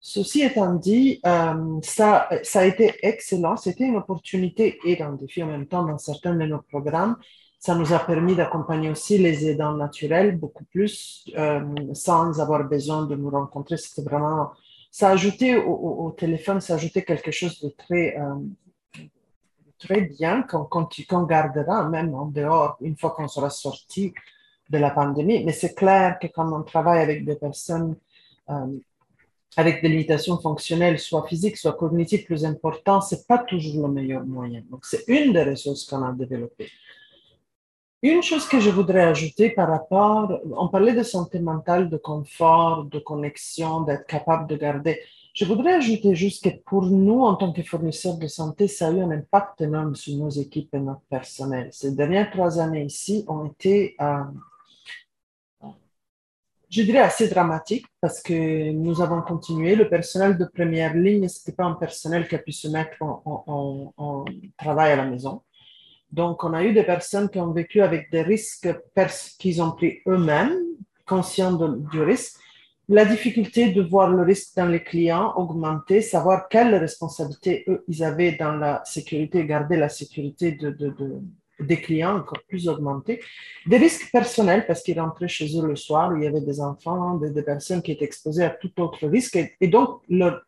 [0.00, 3.56] Ceci étant dit, euh, ça, ça a été excellent.
[3.56, 7.14] C'était une opportunité et un défi en même temps dans certains de nos programmes.
[7.60, 11.60] Ça nous a permis d'accompagner aussi les aidants naturels beaucoup plus euh,
[11.94, 13.76] sans avoir besoin de nous rencontrer.
[13.76, 14.50] C'était vraiment,
[14.90, 18.34] ça a ajouté au, téléphone, ça a ajouté quelque chose de très, euh,
[19.80, 24.12] très bien qu'on gardera même en dehors une fois qu'on sera sorti
[24.68, 25.42] de la pandémie.
[25.44, 27.96] Mais c'est clair que quand on travaille avec des personnes
[29.56, 33.94] avec des limitations fonctionnelles, soit physiques, soit cognitives plus importantes, ce n'est pas toujours le
[33.94, 34.62] meilleur moyen.
[34.70, 36.70] Donc, c'est une des ressources qu'on a développées.
[38.02, 42.84] Une chose que je voudrais ajouter par rapport, on parlait de santé mentale, de confort,
[42.84, 45.00] de connexion, d'être capable de garder.
[45.34, 48.90] Je voudrais ajouter juste que pour nous, en tant que fournisseurs de santé, ça a
[48.90, 51.68] eu un impact énorme sur nos équipes et notre personnel.
[51.72, 54.24] Ces dernières trois années ici ont été euh,
[56.70, 59.74] je dirais assez dramatique parce que nous avons continué.
[59.74, 62.96] Le personnel de première ligne, ce n'était pas un personnel qui a pu se mettre
[63.02, 64.24] en,
[64.56, 65.42] travail à la maison.
[66.12, 68.68] Donc, on a eu des personnes qui ont vécu avec des risques
[69.38, 70.56] qu'ils ont pris eux-mêmes,
[71.06, 72.36] conscients du risque.
[72.92, 78.02] La difficulté de voir le risque dans les clients augmenter, savoir quelle responsabilité eux, ils
[78.02, 81.20] avaient dans la sécurité, garder la sécurité de, de, de
[81.60, 83.20] des clients encore plus augmentés,
[83.66, 87.14] des risques personnels parce qu'ils rentraient chez eux le soir, il y avait des enfants,
[87.14, 89.38] des, personnes qui étaient exposées à tout autre risque.
[89.60, 90.40] Et, donc le,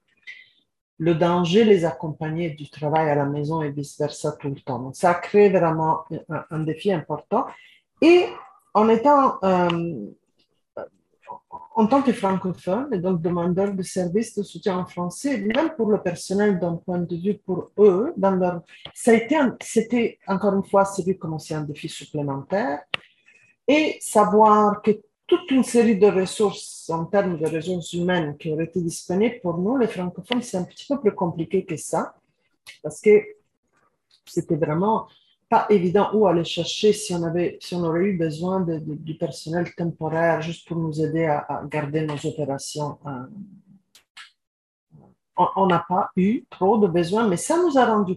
[0.98, 4.80] le, danger les accompagnait du travail à la maison et vice-versa tout le temps.
[4.80, 6.04] Donc ça a créé vraiment
[6.50, 7.46] un, défi important.
[8.00, 8.24] Et
[8.74, 9.68] en étant euh,
[11.74, 15.90] en tant que francophone et donc demandeur de services de soutien en français, même pour
[15.90, 18.62] le personnel d'un point de vue pour eux, dans leur,
[18.94, 22.80] ça a été, c'était encore une fois, c'est vu comme aussi un défi supplémentaire.
[23.66, 24.90] Et savoir que
[25.26, 29.56] toute une série de ressources en termes de ressources humaines qui auraient été disponibles pour
[29.56, 32.14] nous, les francophones, c'est un petit peu plus compliqué que ça.
[32.82, 33.22] Parce que
[34.26, 35.06] c'était vraiment
[35.52, 39.18] pas évident où aller chercher si on, avait, si on aurait eu besoin de, du
[39.18, 42.98] personnel temporaire juste pour nous aider à, garder nos opérations.
[43.06, 43.26] Euh,
[45.56, 48.14] on n'a pas eu trop de besoins, mais ça nous a rendu,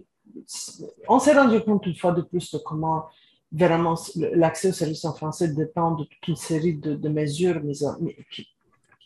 [1.08, 3.04] on s'est rendu compte une fois de plus de comment
[3.52, 3.96] vraiment
[4.32, 7.60] l'accès aux services en français dépend de toute une série de, mesures,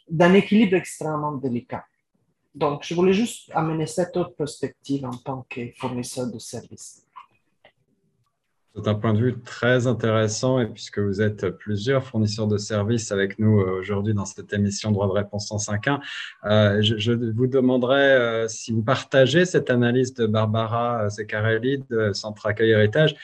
[0.09, 1.85] d'un équilibre extrêmement délicat.
[2.55, 7.10] Donc, je voulais juste amener cette autre perspective en tant que fournisseur de services.
[8.77, 13.11] C'est un point de vue très intéressant et puisque vous êtes plusieurs fournisseurs de services
[13.11, 15.99] avec nous euh, aujourd'hui dans cette émission Droit de réponse 105.1,
[16.45, 22.47] euh, je, vous demanderai euh, si vous partagez cette analyse de Barbara Secarelli de Centre
[22.47, 23.17] Accueil Héritage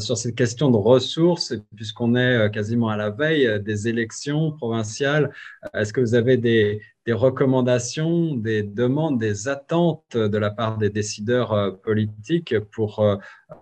[0.00, 5.32] sur cette question de ressources, puisqu'on est quasiment à la veille des élections provinciales.
[5.72, 10.90] Est-ce que vous avez des, des recommandations, des demandes, des attentes de la part des
[10.90, 13.02] décideurs politiques pour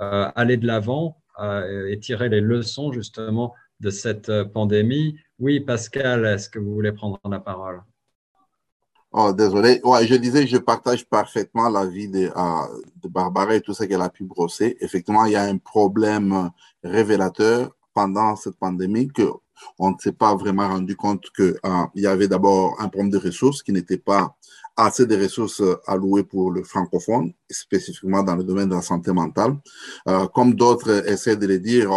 [0.01, 1.17] aller de l'avant
[1.91, 5.19] et tirer les leçons justement de cette euh, pandémie.
[5.39, 7.83] Oui, Pascal, est-ce que vous voulez prendre la parole?
[9.11, 9.81] Oh, désolé.
[9.85, 14.03] Ouais, je disais, je partage parfaitement l'avis de, euh, de Barbara et tout ce qu'elle
[14.03, 14.77] a pu brosser.
[14.81, 16.51] Effectivement, il y a un problème
[16.85, 19.31] révélateur pendant cette pandémie que
[19.79, 23.19] on ne s'est pas vraiment rendu compte qu'il euh, y avait d'abord un problème de
[23.19, 24.37] ressources qui n'était pas
[24.77, 29.57] assez de ressources allouées pour le francophone, spécifiquement dans le domaine de la santé mentale.
[30.07, 31.91] Euh, comme d'autres essaient de le dire,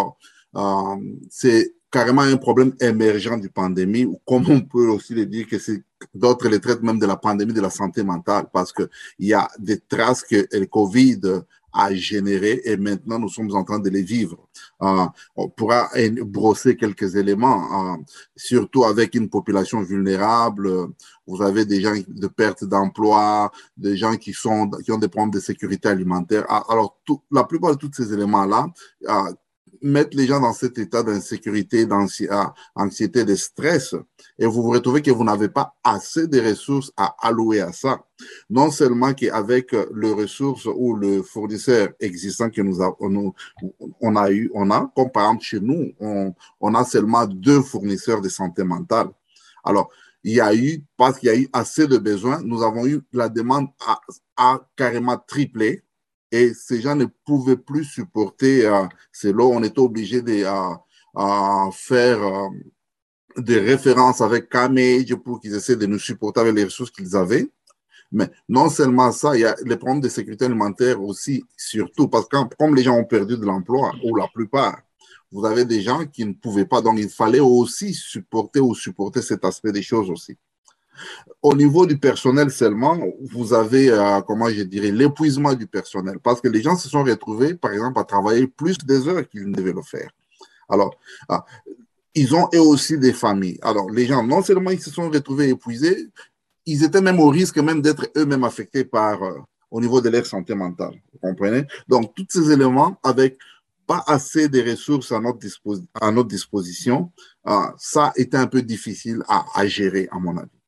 [0.56, 0.96] euh,
[1.30, 5.60] c'est carrément un problème émergent du pandémie, ou comme on peut aussi le dire que
[5.60, 5.84] c'est
[6.16, 8.88] d'autres les traitent même de la pandémie de la santé mentale, parce qu'il
[9.20, 11.22] y a des traces que le Covid
[11.74, 14.48] a généré et maintenant nous sommes en train de les vivre.
[14.82, 15.06] Euh,
[15.36, 15.90] on pourra
[16.24, 17.98] brosser quelques éléments, euh,
[18.36, 20.70] surtout avec une population vulnérable.
[21.28, 25.32] Vous avez des gens de perte d'emploi, des gens qui, sont, qui ont des problèmes
[25.32, 26.46] de sécurité alimentaire.
[26.50, 28.68] Ah, alors, tout, la plupart de tous ces éléments-là
[29.10, 29.34] euh,
[29.82, 33.96] mettre les gens dans cet état d'insécurité, d'anxiété, de stress,
[34.38, 38.04] et vous vous retrouvez que vous n'avez pas assez de ressources à allouer à ça.
[38.50, 43.34] Non seulement qu'avec le ressources ou le fournisseur existant que nous, avons,
[44.00, 48.22] on a eu, on a, comme par exemple chez nous, on, a seulement deux fournisseurs
[48.22, 49.10] de santé mentale.
[49.64, 49.90] Alors,
[50.24, 53.02] il y a eu, parce qu'il y a eu assez de besoins, nous avons eu
[53.12, 54.00] la demande à,
[54.38, 55.84] à carrément tripler
[56.32, 61.72] et ces gens ne pouvaient plus supporter euh, c'est là On était obligé de euh,
[61.72, 62.50] faire euh,
[63.38, 67.50] des références avec Camage pour qu'ils essaient de nous supporter avec les ressources qu'ils avaient.
[68.12, 72.28] Mais non seulement ça, il y a les problèmes de sécurité alimentaire aussi, surtout parce
[72.28, 74.82] que comme les gens ont perdu de l'emploi, ou la plupart,
[75.32, 76.82] vous avez des gens qui ne pouvaient pas.
[76.82, 80.38] Donc, il fallait aussi supporter ou supporter cet aspect des choses aussi.
[81.42, 83.00] Au niveau du personnel seulement,
[83.32, 87.04] vous avez, euh, comment je dirais, l'épuisement du personnel parce que les gens se sont
[87.04, 90.10] retrouvés, par exemple, à travailler plus des heures qu'ils ne devaient le faire.
[90.70, 90.96] Alors,
[91.28, 91.46] ah,
[92.14, 93.60] ils ont eux aussi des familles.
[93.62, 96.10] Alors, les gens, non seulement ils se sont retrouvés épuisés,
[96.66, 99.40] ils étaient même au risque même d'être eux-mêmes affectés par, euh,
[99.72, 100.94] au niveau de leur santé mentale.
[101.14, 101.66] Vous comprenez?
[101.88, 103.38] Donc, tous ces éléments avec
[103.88, 107.12] pas assez de ressources à notre, disposition,
[107.44, 110.61] ah, ça était un peu difficile à gérer, à mon avis.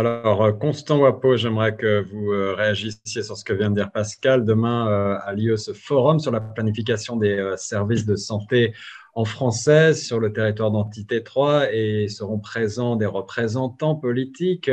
[0.00, 3.92] Alors, euh, Constant Wapo, j'aimerais que vous euh, réagissiez sur ce que vient de dire
[3.92, 4.46] Pascal.
[4.46, 8.72] Demain euh, a lieu ce forum sur la planification des services de santé
[9.14, 14.70] en français sur le territoire d'Entité 3 et seront présents des représentants politiques,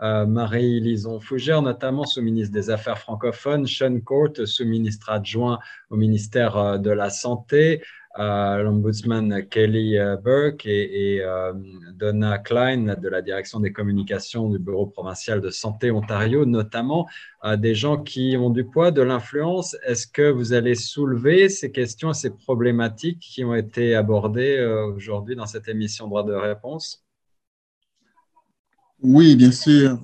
[0.00, 6.90] Marie Lison Fougère, notamment sous-ministre des Affaires francophones, Sean Court, sous-ministre adjoint au ministère de
[6.90, 7.80] la Santé,
[8.16, 11.52] l'ombudsman Kelly euh, Burke et, euh,
[11.94, 17.06] Donna Klein de la direction des communications du Bureau provincial de santé Ontario, notamment
[17.44, 19.76] euh, des gens qui ont du poids, de l'influence.
[19.86, 25.46] Est-ce que vous allez soulever ces questions, ces problématiques qui ont été abordées aujourd'hui dans
[25.46, 27.04] cette émission Droit de réponse?
[29.00, 30.00] Oui, bien sûr.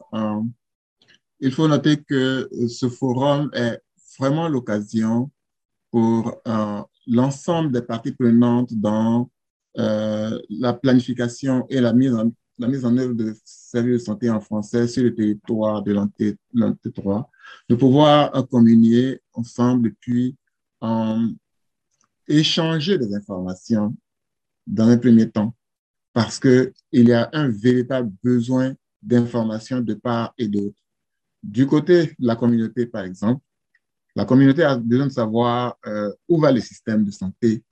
[1.40, 3.80] il faut noter que ce forum est
[4.18, 5.30] vraiment l'occasion
[5.90, 6.40] pour
[7.06, 9.30] l'ensemble des parties prenantes dans
[9.78, 14.30] euh, la planification et la mise, en, la mise en œuvre de services de santé
[14.30, 17.24] en français sur le territoire de l'NT3,
[17.68, 20.36] de pouvoir communier ensemble et puis
[22.28, 23.94] échanger des informations
[24.66, 25.54] dans un premier temps,
[26.12, 30.76] parce qu'il y a un véritable besoin d'informations de part et d'autre.
[31.42, 33.42] Du côté de la communauté, par exemple,
[34.16, 37.62] la communauté a besoin de savoir euh, où va le système de santé,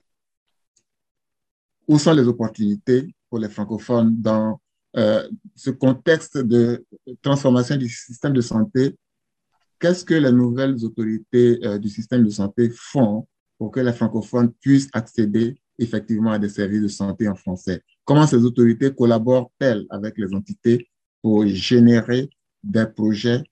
[1.87, 4.61] où sont les opportunités pour les francophones dans
[4.97, 6.85] euh, ce contexte de
[7.23, 8.97] transformation du système de santé.
[9.79, 13.27] Qu'est-ce que les nouvelles autorités euh, du système de santé font
[13.59, 17.83] pour que les francophones puissent accéder effectivement à des services de santé en français?
[18.05, 20.89] Comment ces autorités collaborent-elles avec les entités
[21.23, 22.29] pour générer
[22.63, 23.43] des projets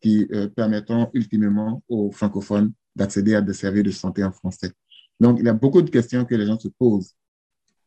[0.00, 4.72] qui euh, permettront ultimement aux francophones d'accéder à des services de santé en français.
[5.20, 7.14] Donc, il y a beaucoup de questions que les gens se posent.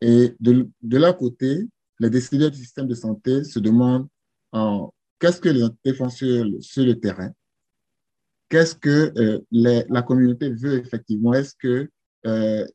[0.02, 1.68] Et de, de leur côté,
[2.00, 4.08] les décideurs du système de santé se demandent
[5.20, 7.32] qu'est-ce que les entités font sur, le terrain,
[8.50, 11.90] qu'est-ce que euh, la communauté veut effectivement, est-ce que
[12.26, 12.66] euh,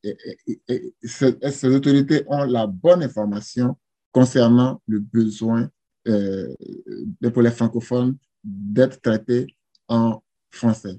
[1.03, 3.77] ces autorités ont la bonne information
[4.12, 5.68] concernant le besoin
[6.05, 9.46] pour les francophones d'être traité
[9.88, 10.96] en français.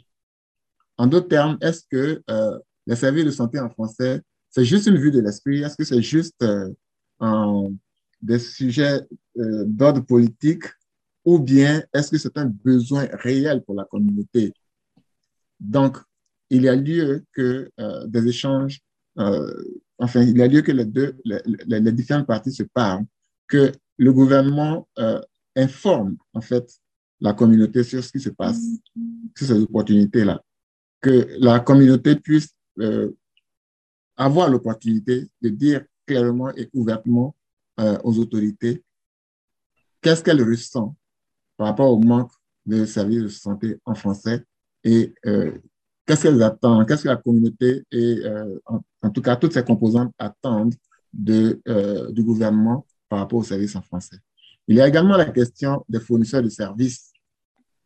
[0.97, 4.97] En d'autres termes, est-ce que euh, les services de santé en français, c'est juste une
[4.97, 5.61] vue de l'esprit?
[5.61, 7.69] Est-ce que c'est juste euh,
[8.21, 9.01] des sujets
[9.37, 10.63] euh, d'ordre politique?
[11.25, 14.53] Ou bien est-ce que c'est un besoin réel pour la communauté?
[15.59, 15.97] Donc,
[16.49, 17.69] il y a lieu que
[18.05, 18.79] des échanges,
[19.17, 23.03] enfin, il y a lieu que les deux, les, les différentes parties se parlent,
[23.49, 24.87] que le gouvernement
[25.57, 26.79] informe en fait
[27.19, 28.61] la communauté sur ce qui se passe,
[29.35, 30.41] sur ces opportunités-là.
[31.01, 32.49] Que la communauté puisse
[32.79, 33.11] euh,
[34.15, 37.35] avoir l'opportunité de dire clairement et ouvertement
[37.79, 38.83] euh, aux autorités
[40.01, 40.95] qu'est-ce qu'elle ressent
[41.57, 42.31] par rapport au manque
[42.65, 44.43] de services de santé en français
[44.83, 45.51] et euh,
[46.05, 48.59] qu'est-ce qu'elles attendent, qu'est-ce que la communauté et euh,
[49.01, 50.75] en, tout cas toutes ces composantes attendent
[51.13, 51.61] de,
[52.11, 54.17] du gouvernement par rapport aux services en français.
[54.67, 57.11] Il y a également la question des fournisseurs de services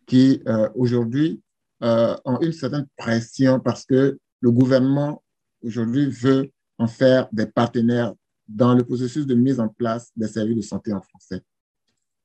[0.06, 0.42] qui
[0.76, 1.42] aujourd'hui
[1.82, 5.24] ont une certaine pression parce que le gouvernement
[5.64, 8.14] aujourd'hui veut en faire des partenaires
[8.48, 11.42] dans le processus de mise en place des services de santé en français.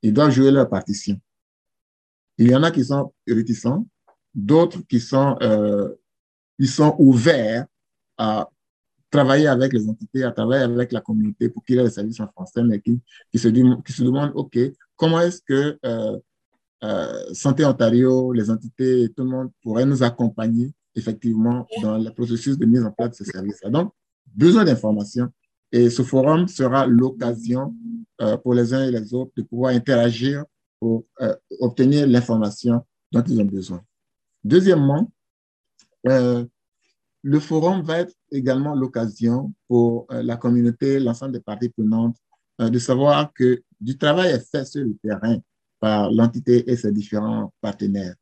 [0.02, 1.20] Ils doivent jouer leur partition.
[2.38, 3.86] Il y en a qui sont réticents,
[4.34, 5.94] d'autres qui sont, euh,
[6.64, 7.66] sont ouverts
[8.18, 8.48] à
[9.10, 12.20] travailler avec les entités, à travailler avec la communauté pour qu'il y ait des services
[12.20, 14.58] en français, mais qui, qui, se, qui se demandent, OK,
[14.96, 16.18] comment est-ce que euh,
[16.84, 22.58] euh, Santé Ontario, les entités, tout le monde pourrait nous accompagner effectivement dans le processus
[22.58, 23.70] de mise en place de ces services-là.
[23.70, 23.92] Donc,
[24.34, 25.28] besoin d'informations.
[25.72, 27.74] Et ce forum sera l'occasion
[28.20, 30.44] euh, pour les uns et les autres de pouvoir interagir
[30.80, 33.82] pour euh, obtenir l'information dont ils ont besoin.
[34.44, 35.10] Deuxièmement,
[36.08, 36.44] euh,
[37.26, 42.16] le forum va être également l'occasion pour la communauté, l'ensemble des parties prenantes,
[42.60, 45.36] de savoir que du travail est fait sur le terrain
[45.80, 48.14] par l'entité et ses différents partenaires.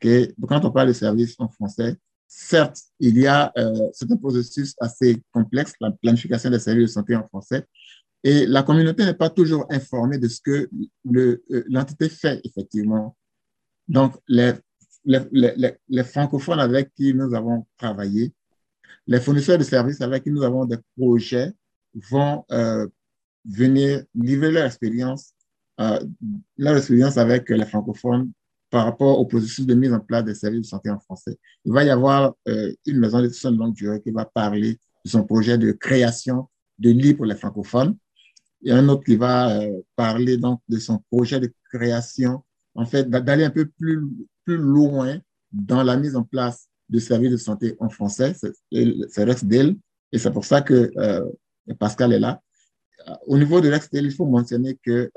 [0.00, 5.22] Quand on parle de services en français, certes, il y a, euh, un processus assez
[5.30, 7.64] complexe, la planification des services de santé en français,
[8.24, 10.68] et la communauté n'est pas toujours informée de ce que
[11.14, 11.36] euh,
[11.68, 13.16] l'entité fait effectivement.
[13.86, 14.54] Donc, les,
[15.04, 18.32] les, francophones avec qui nous avons travaillé,
[19.06, 21.52] les fournisseurs de services avec qui nous avons des projets
[22.10, 22.86] vont euh,
[23.44, 25.34] venir livrer leur expérience,
[26.56, 28.30] leur expérience avec les francophones
[28.72, 31.38] par rapport au processus de mise en place des services de santé en français.
[31.66, 35.10] Il va y avoir euh, une maison soins de longue durée qui va parler de
[35.10, 37.94] son projet de création de lits pour les francophones.
[38.66, 42.42] A un autre qui va euh, parler donc de son projet de création,
[42.74, 44.00] en fait, d'aller un peu plus,
[44.44, 45.18] plus loin
[45.52, 48.34] dans la mise en place de services de santé en français.
[48.34, 49.76] C'est RexDel
[50.12, 51.24] et c'est pour ça que euh,
[51.78, 52.40] Pascal est là.
[53.26, 55.10] Au niveau de RexDel, il faut mentionner que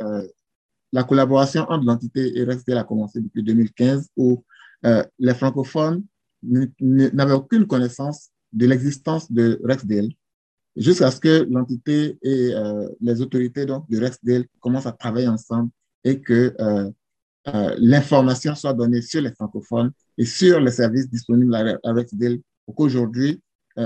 [0.95, 4.45] la collaboration entre l'entité et Rexdale a commencé depuis 2015 où
[4.85, 6.05] euh, les francophones
[6.41, 10.09] n'avaient aucune connaissance de l'existence de Rexdale
[10.77, 15.69] jusqu'à ce que l'entité et euh, les autorités donc, de Rexdale commencent à travailler ensemble
[16.05, 16.55] et que
[17.47, 22.75] euh, l'information soit donnée sur les francophones et sur les services disponibles à, Rexdale pour
[22.75, 23.41] qu'aujourd'hui,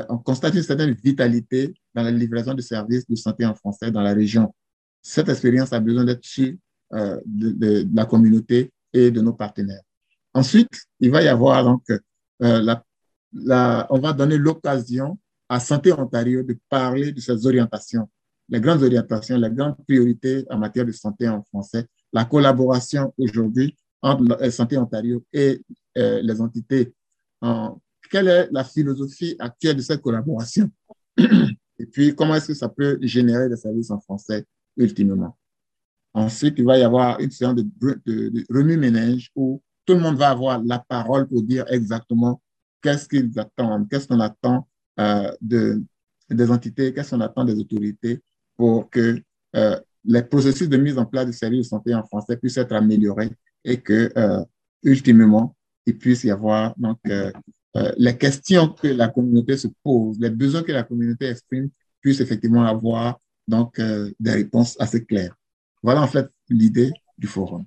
[0.08, 4.02] on constate une certaine vitalité dans la livraison de services de santé en français dans
[4.02, 4.54] la région.
[5.02, 6.60] Cette expérience a besoin d'être suivie
[6.94, 9.84] euh, de, la communauté et de nos partenaires.
[10.34, 12.74] Ensuite, il va y avoir donc, euh,
[13.32, 18.10] la, on va donner l'occasion à Santé Ontario de parler de ses orientations,
[18.48, 23.76] les grandes orientations, les grandes priorités en matière de santé en français, la collaboration aujourd'hui
[24.02, 25.62] entre Santé Ontario et
[25.98, 26.94] euh, les entités.
[27.42, 30.70] En, quelle est la philosophie actuelle de cette collaboration?
[31.18, 34.46] Et puis, comment est-ce que ça peut générer des services en français
[34.78, 35.38] ultimement?
[36.14, 37.66] Ensuite, il va y avoir une séance de,
[38.06, 42.42] de, remue-ménage où tout le monde va avoir la parole pour dire exactement
[42.82, 44.68] qu'est-ce qu'ils attendent, qu'est-ce qu'on attend
[45.00, 45.82] euh, de,
[46.30, 48.22] des entités, qu'est-ce qu'on attend des autorités
[48.58, 49.22] pour que
[49.56, 52.74] euh, les processus de mise en place du service de santé en français puissent être
[52.74, 53.32] améliorés
[53.64, 54.44] et que, euh,
[54.84, 57.00] ultimement, il puisse y avoir donc,
[57.98, 61.70] les questions que la communauté se pose, les besoins que la communauté exprime
[62.02, 65.36] puissent effectivement avoir donc, des réponses assez claires.
[65.82, 67.66] Voilà en fait l'idée du forum.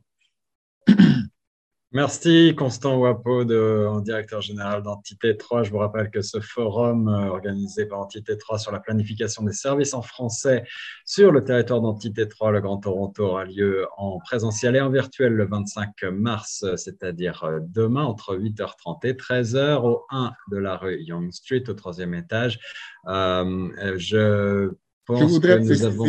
[1.94, 5.62] Merci Constant Wapo, de, directeur général d'Entité 3.
[5.62, 9.52] Je vous rappelle que ce forum euh, organisé par Entité 3 sur la planification des
[9.52, 10.64] services en français
[11.04, 15.34] sur le territoire d'Entité 3, le Grand Toronto, aura lieu en présentiel et en virtuel
[15.34, 20.98] le 25 mars, c'est-à-dire euh, demain entre 8h30 et 13h au 1 de la rue
[21.02, 22.58] Young Street au troisième étage.
[23.06, 24.70] Euh, je
[25.04, 26.06] pense que nous avons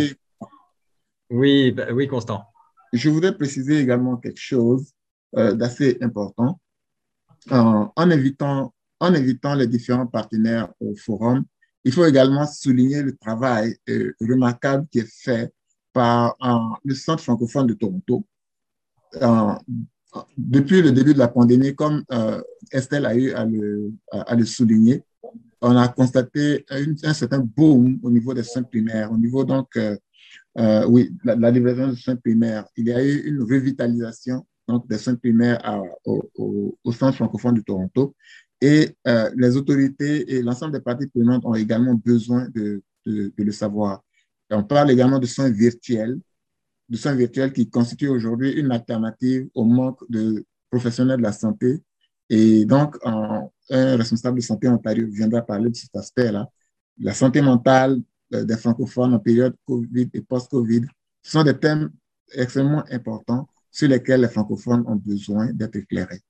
[1.29, 2.45] oui, bah, oui, Constant.
[2.93, 4.92] Je voudrais préciser également quelque chose
[5.37, 6.59] euh, d'assez important.
[7.49, 11.43] en, évitant, en évitant les différents partenaires au forum,
[11.83, 15.51] il faut également souligner le travail euh, remarquable qui est fait
[15.91, 16.35] par
[16.83, 18.25] le Centre francophone de Toronto.
[20.37, 24.45] depuis le début de la pandémie, comme euh, Estelle a eu à le, à, le,
[24.45, 25.03] souligner,
[25.61, 29.77] on a constaté un certain boom au niveau des soins primaires, au niveau donc
[30.57, 32.65] Euh, oui, la, livraison de soins primaires.
[32.77, 35.59] Il y a eu une revitalisation donc, des soins primaires
[36.05, 36.23] au,
[36.83, 38.15] au, centre francophone de Toronto.
[38.61, 44.01] Et euh, les autorités et l'ensemble des parties prenantes ont également besoin de, le savoir.
[44.49, 46.17] on parle également de soins virtuels,
[46.87, 51.81] de soins virtuels qui constituent aujourd'hui une alternative au manque de professionnels de la santé.
[52.29, 56.47] Et donc, un responsable de santé Ontario viendra parler de cet aspect-là.
[56.99, 58.01] La santé mentale
[58.33, 60.85] euh, des francophones en période COVID et post-COVID,
[61.21, 61.91] sont des thèmes
[62.33, 66.21] extrêmement importants sur lesquels les francophones ont besoin d'être éclairés.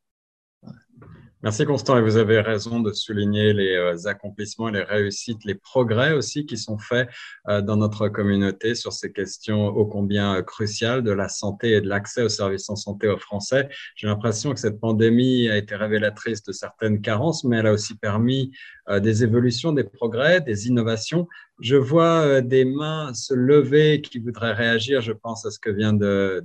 [1.44, 6.14] Merci Constant, et vous avez raison de souligner les euh, accomplissements, les réussites, les progrès
[6.14, 7.10] aussi qui sont faits
[7.50, 11.82] euh, dans notre communauté sur ces questions ô combien euh, cruciales de la santé et
[11.82, 13.68] de l'accès aux services en santé aux Français.
[13.98, 17.98] J'ai l'impression que cette pandémie a été révélatrice de certaines carences, mais elle a aussi
[17.98, 18.54] permis
[19.02, 21.28] des évolutions, des progrès, des innovations.
[21.64, 25.00] Je vois euh, des mains se lever qui voudraient réagir.
[25.00, 26.42] Je pense à ce, euh,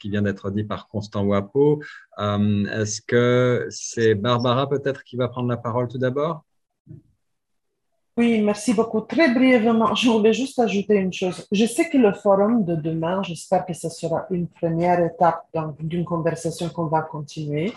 [0.00, 1.80] qui vient d'être dit par Constant Wapo.
[2.18, 6.42] Euh, est-ce que c'est Barbara peut-être qui va prendre la parole tout d'abord?
[8.16, 9.00] Oui, merci beaucoup.
[9.02, 11.46] Très brièvement, je voulais juste ajouter une chose.
[11.52, 15.46] Je sais que le forum de demain, j'espère que ce sera une première étape
[15.78, 17.72] d'une conversation qu'on va continuer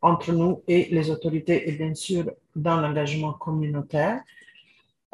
[0.00, 4.20] entre nous et les autorités et bien sûr dans l'engagement communautaire.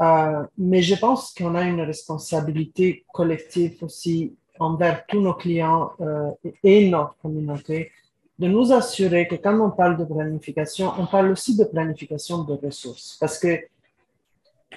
[0.01, 6.31] Euh, mais je pense qu'on a une responsabilité collective aussi envers tous nos clients euh,
[6.63, 7.91] et notre communauté
[8.39, 12.55] de nous assurer que quand on parle de planification, on parle aussi de planification de
[12.55, 13.17] ressources.
[13.21, 13.61] Parce que,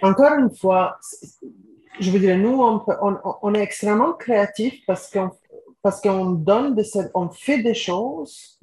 [0.01, 0.97] encore une fois,
[1.99, 2.61] je veux dire, nous,
[3.41, 5.31] on, est extrêmement créatifs parce qu'on
[5.81, 8.59] parce qu'on donne des, on fait des choses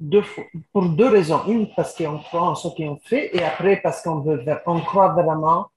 [0.71, 1.41] pour deux raisons.
[1.47, 5.09] Une, parce qu'on croit en ce qu'on fait, et après, parce qu'on veut, on croit
[5.13, 5.67] vraiment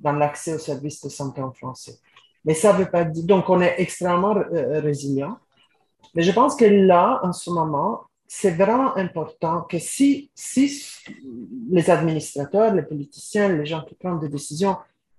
[0.00, 1.98] dans l'accès aux services de santé en français.
[2.44, 3.24] Mais ça veut pas dire.
[3.24, 5.36] Donc, on est extrêmement euh, résilient.
[6.14, 10.84] Mais je pense que là, en ce moment, c'est vraiment important que si, si
[11.70, 14.76] les administrateurs, les politiciens, les gens qui prennent des décisions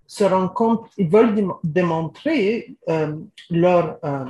[0.07, 3.15] se rendent compte, ils veulent démontrer euh,
[3.49, 4.25] leur, euh,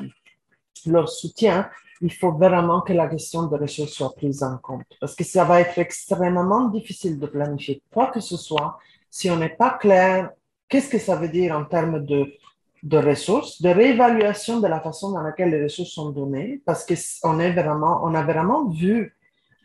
[0.85, 1.69] leur soutien,
[2.01, 4.85] il faut vraiment que la question de ressources soit prise en compte.
[4.99, 8.79] Parce que ça va être extrêmement difficile de planifier quoi que ce soit
[9.09, 10.31] si on n'est pas clair
[10.71, 12.33] Qu'est-ce que ça veut dire en termes de,
[12.81, 17.33] de ressources, de réévaluation de la façon dans laquelle les ressources sont données, parce qu'on
[17.33, 19.15] vraiment, on a vraiment vu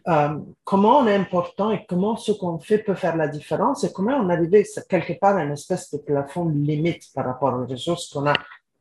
[0.09, 3.93] euh, comment on est important et comment ce qu'on fait peut faire la différence et
[3.93, 8.09] comment on arrivé quelque part à une espèce de plafond limite par rapport aux ressources
[8.13, 8.35] qu'on a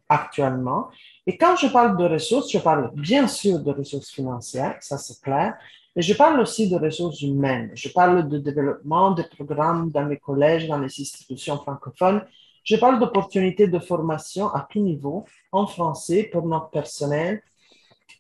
[0.10, 0.90] actuellement.
[1.26, 5.20] Et quand je parle de ressources, je parle bien sûr de ressources financières, ça c'est
[5.22, 5.58] clair,
[5.96, 7.72] mais je parle aussi de ressources humaines.
[7.74, 12.22] Je parle de développement de programmes dans les collèges, dans les institutions francophones.
[12.64, 17.42] Je parle d'opportunités de formation à tout niveau en français pour notre personnel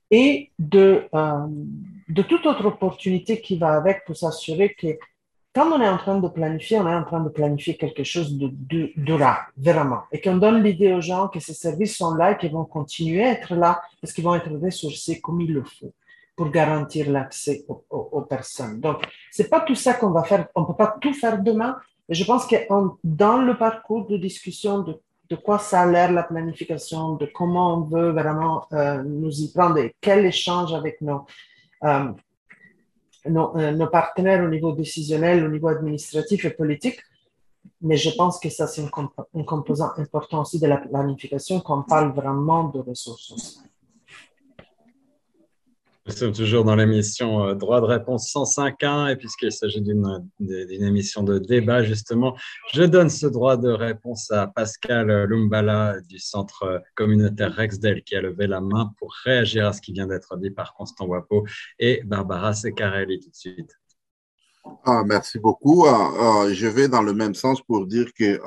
[0.09, 1.47] et de, euh,
[2.07, 4.87] de toute autre opportunité qui va avec pour s'assurer que
[5.53, 8.37] quand on est en train de planifier, on est en train de planifier quelque chose
[8.37, 12.33] de, de durable, vraiment, et qu'on donne l'idée aux gens que ces services sont là
[12.33, 15.63] et qu'ils vont continuer à être là parce qu'ils vont être ressourcés comme il le
[15.63, 15.93] faut
[16.35, 18.79] pour garantir l'accès aux, personnes.
[18.81, 20.47] Donc, c'est pas tout ça qu'on va faire.
[20.55, 21.77] On peut pas tout faire demain,
[22.09, 22.55] mais je pense que
[23.03, 27.81] dans le parcours de discussion de, quoi ça a l'air la planification, de comment on
[27.81, 31.25] veut vraiment euh, nous y prendre et quel échange avec nos,
[31.83, 32.11] euh,
[33.27, 36.99] euh, nos, partenaires au niveau décisionnel, au niveau administratif et politique.
[37.81, 38.89] Mais je pense que ça, c'est un,
[39.35, 43.63] un composant important aussi de la planification, qu'on parle vraiment de ressources
[46.05, 51.23] nous sommes toujours dans l'émission euh, Droit de réponse 105.1 et puisqu'il s'agit d'une émission
[51.23, 52.35] de débat, justement,
[52.73, 58.21] je donne ce droit de réponse à Pascal Lumbala du Centre communautaire Rexdel qui a
[58.21, 61.45] levé la main pour réagir à ce qui vient d'être dit par Constant Wapo
[61.79, 63.71] et Barbara Secarelli tout de suite.
[64.85, 65.85] Ah, merci beaucoup.
[65.85, 68.39] Ah, ah, je vais dans le même sens pour dire que,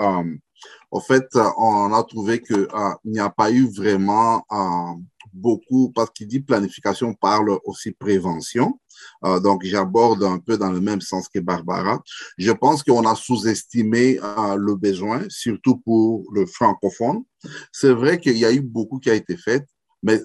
[0.90, 2.66] en fait, on a trouvé qu'il
[3.04, 4.44] n'y a pas eu vraiment
[5.32, 8.80] beaucoup, parce qu'il dit planification, parle aussi prévention.
[9.22, 12.02] Donc, j'aborde un peu dans le même sens que Barbara.
[12.36, 14.18] Je pense qu'on a sous-estimé
[14.56, 17.22] le besoin, surtout pour le francophone.
[17.72, 19.64] C'est vrai qu'il y a eu beaucoup qui a été fait,
[20.02, 20.20] mais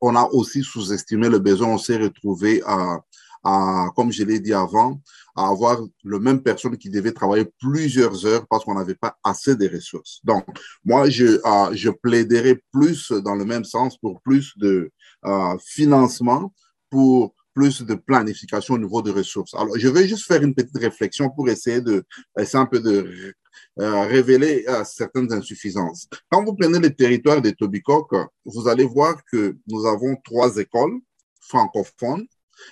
[0.00, 1.68] on a aussi sous-estimé le besoin.
[1.68, 3.00] On s'est retrouvé à,
[3.44, 5.00] à, comme je l'ai dit avant,
[5.36, 9.56] à avoir le même personne qui devait travailler plusieurs heures parce qu'on n'avait pas assez
[9.56, 10.20] de ressources.
[10.24, 10.44] Donc,
[10.84, 14.90] moi, je, euh, je plaiderais plus dans le même sens pour plus de
[15.24, 16.52] euh, financement
[16.90, 19.52] pour plus de planification au niveau des ressources.
[19.54, 22.04] Alors, je vais juste faire une petite réflexion pour essayer de,
[22.38, 23.34] essayer un peu de
[23.80, 26.08] euh, révéler euh, certaines insuffisances.
[26.30, 28.14] Quand vous prenez le territoire de Tobicoke,
[28.44, 31.00] vous allez voir que nous avons trois écoles
[31.40, 32.26] francophones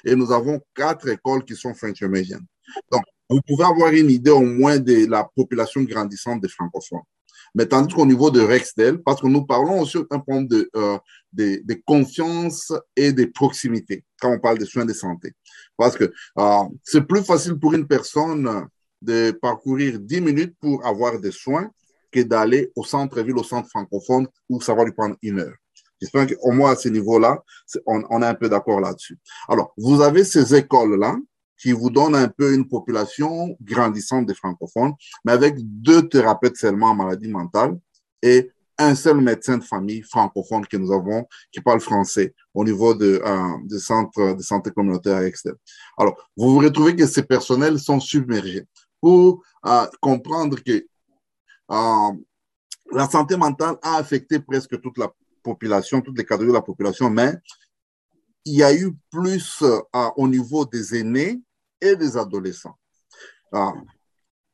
[0.04, 2.46] et nous avons quatre écoles qui sont french-américaines.
[2.90, 7.02] Donc, vous pouvez avoir une idée au moins de la population grandissante des francophones.
[7.54, 10.98] Mais tandis qu'au niveau de Rexdale, parce que nous parlons aussi d'un point de, euh,
[11.32, 15.32] de, de, confiance et de proximité quand on parle des soins de santé.
[15.76, 18.66] Parce que euh, c'est plus facile pour une personne
[19.00, 21.70] de parcourir 10 minutes pour avoir des soins
[22.10, 25.56] que d'aller au centre-ville, au centre francophone, où ça va lui prendre une heure.
[26.00, 27.42] J'espère qu'au moins à ce niveau-là,
[27.86, 29.18] on, est un peu d'accord là-dessus.
[29.48, 31.16] Alors, vous avez ces écoles-là
[31.58, 34.92] qui vous donnent un peu une population grandissante des francophones,
[35.24, 37.78] mais avec deux thérapeutes seulement en maladie mentale
[38.22, 42.94] et un seul médecin de famille francophone que nous avons qui parle français au niveau
[42.94, 45.56] de, euh, des centres de santé communautaire externe.
[45.96, 48.66] Alors, vous vous retrouvez que ces personnels sont submergés.
[49.00, 50.86] Pour euh, comprendre que
[51.70, 52.12] euh,
[52.92, 55.10] la santé mentale a affecté presque toute la
[55.50, 57.32] population, toutes les catégories de la population, mais
[58.44, 59.80] il y a eu plus euh,
[60.16, 61.40] au niveau des aînés
[61.80, 62.76] et des adolescents.
[63.52, 63.72] Ah,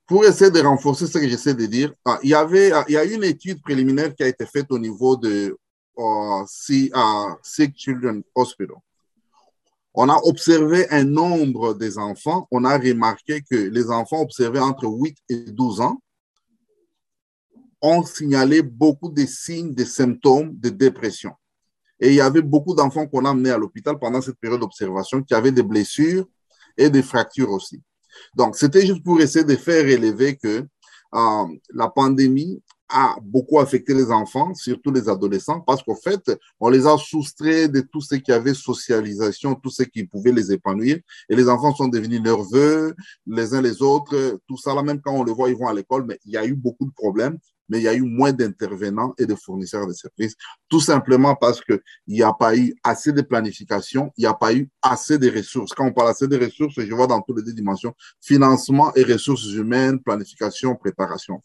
[0.06, 2.94] pour essayer de renforcer ce que j'essaie de dire, ah, il, y avait, ah, il
[2.94, 5.56] y a une étude préliminaire qui a été faite au niveau de
[6.46, 8.76] Sick Children Hospital.
[9.94, 12.48] On a observé un nombre des enfants.
[12.50, 15.98] On a remarqué que les enfants observés entre 8 et 12 ans
[17.82, 21.32] ont signalé beaucoup de signes, de symptômes de dépression.
[22.00, 25.22] Et il y avait beaucoup d'enfants qu'on a amenés à l'hôpital pendant cette période d'observation
[25.22, 26.26] qui avaient des blessures
[26.76, 27.82] et des fractures aussi.
[28.34, 30.66] Donc, c'était juste pour essayer de faire relever que
[31.14, 32.62] euh, la pandémie
[32.92, 36.30] a beaucoup affecté les enfants, surtout les adolescents, parce qu'en fait,
[36.60, 40.52] on les a soustraits de tout ce qui avait socialisation, tout ce qui pouvait les
[40.52, 42.94] épanouir, et les enfants sont devenus nerveux,
[43.26, 45.74] les uns les autres, tout ça là, même quand on les voit, ils vont à
[45.74, 47.38] l'école, mais il y a eu beaucoup de problèmes,
[47.72, 50.34] mais il y a eu moins d'intervenants et de fournisseurs de services,
[50.68, 54.52] tout simplement parce qu'il n'y a pas eu assez de planification, il n'y a pas
[54.52, 55.72] eu assez de ressources.
[55.72, 59.50] Quand on parle assez de ressources, je vois dans toutes les dimensions, financement et ressources
[59.52, 61.40] humaines, planification, préparation.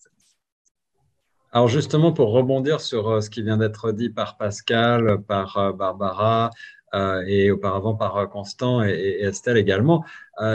[1.54, 5.72] Alors justement, pour rebondir sur euh, ce qui vient d'être dit par Pascal, par euh,
[5.72, 6.50] Barbara,
[6.94, 10.06] euh, et auparavant par Constant et, Estelle également,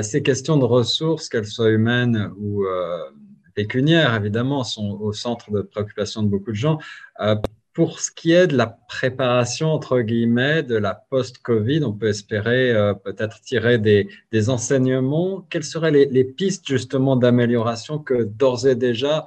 [0.03, 2.65] ces questions de ressources, qu'elles soient humaines ou
[3.55, 6.79] pécuniaires, évidemment, sont au centre de préoccupation de beaucoup de gens.
[7.21, 7.37] Euh,
[7.73, 12.71] pour ce qui est de la préparation, entre guillemets, de la post-Covid, on peut espérer
[12.73, 15.47] euh, peut-être tirer des, enseignements.
[15.49, 19.27] Quelles seraient les, pistes justement d'amélioration que d'ores et déjà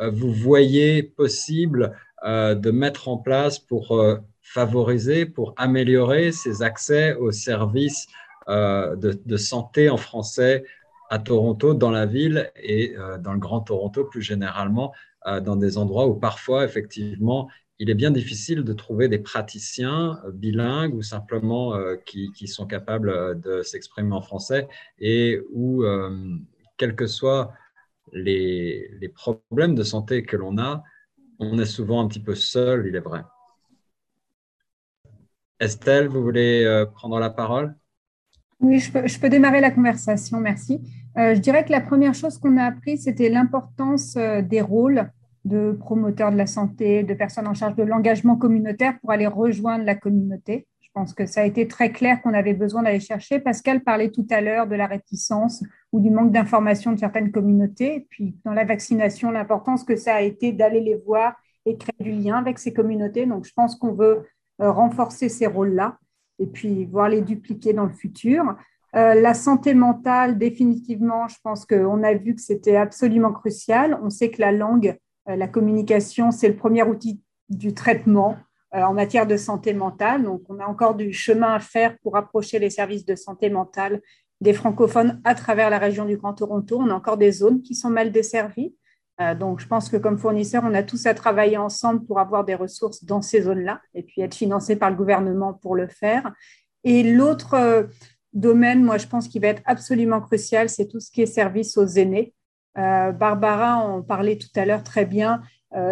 [0.00, 1.92] euh, vous voyez possible
[2.26, 4.02] de mettre en place pour
[4.40, 8.06] favoriser, pour améliorer ces accès aux services
[8.48, 10.64] de santé en français
[11.14, 14.92] à Toronto, dans la ville et euh, dans le Grand Toronto plus généralement,
[15.28, 17.48] euh, dans des endroits où parfois, effectivement,
[17.78, 23.40] il est bien difficile de trouver des praticiens euh, bilingues ou simplement qui, sont capables
[23.40, 24.66] de s'exprimer en français
[24.98, 25.84] et où,
[26.78, 27.52] quels que soient
[28.12, 30.82] les problèmes de santé que l'on a,
[31.38, 33.22] on est souvent un petit peu seul, il est vrai.
[35.60, 37.76] Estelle, vous voulez prendre la parole?
[38.60, 40.80] Oui, je peux, démarrer la conversation, merci.
[41.16, 45.10] Euh, je dirais que la première chose qu'on a appris, c'était l'importance euh, des rôles
[45.44, 49.84] de promoteurs de la santé, de personnes en charge de l'engagement communautaire pour aller rejoindre
[49.84, 50.66] la communauté.
[50.80, 53.40] Je pense que ça a été très clair qu'on avait besoin d'aller chercher.
[53.40, 55.62] Pascal parlait tout à l'heure de la réticence
[55.92, 58.06] ou du manque d'information de certaines communautés.
[58.10, 61.34] puis dans la vaccination, l'importance que ça a été d'aller les voir
[61.66, 63.26] et créer du lien avec ces communautés.
[63.26, 64.24] Donc je pense qu'on veut
[64.60, 65.98] euh, renforcer ces rôles-là
[66.38, 68.56] et puis voir les dupliquer dans le futur.
[68.96, 73.98] Euh, la santé mentale, définitivement, je pense qu'on a vu que c'était absolument crucial.
[74.02, 74.96] On sait que la langue,
[75.28, 78.36] euh, la communication, c'est le premier outil du traitement
[78.74, 80.22] euh, en matière de santé mentale.
[80.22, 84.00] Donc, on a encore du chemin à faire pour approcher les services de santé mentale
[84.40, 86.78] des francophones à travers la région du Grand Toronto.
[86.80, 88.76] On a encore des zones qui sont mal desservies.
[89.38, 92.56] Donc, je pense que comme fournisseur, on a tous à travailler ensemble pour avoir des
[92.56, 96.32] ressources dans ces zones-là et puis être financé par le gouvernement pour le faire.
[96.82, 97.88] Et l'autre
[98.34, 101.76] domaine, moi, je pense qui va être absolument crucial, c'est tout ce qui est service
[101.78, 102.34] aux aînés.
[102.76, 105.42] Euh, Barbara en parlait tout à l'heure très bien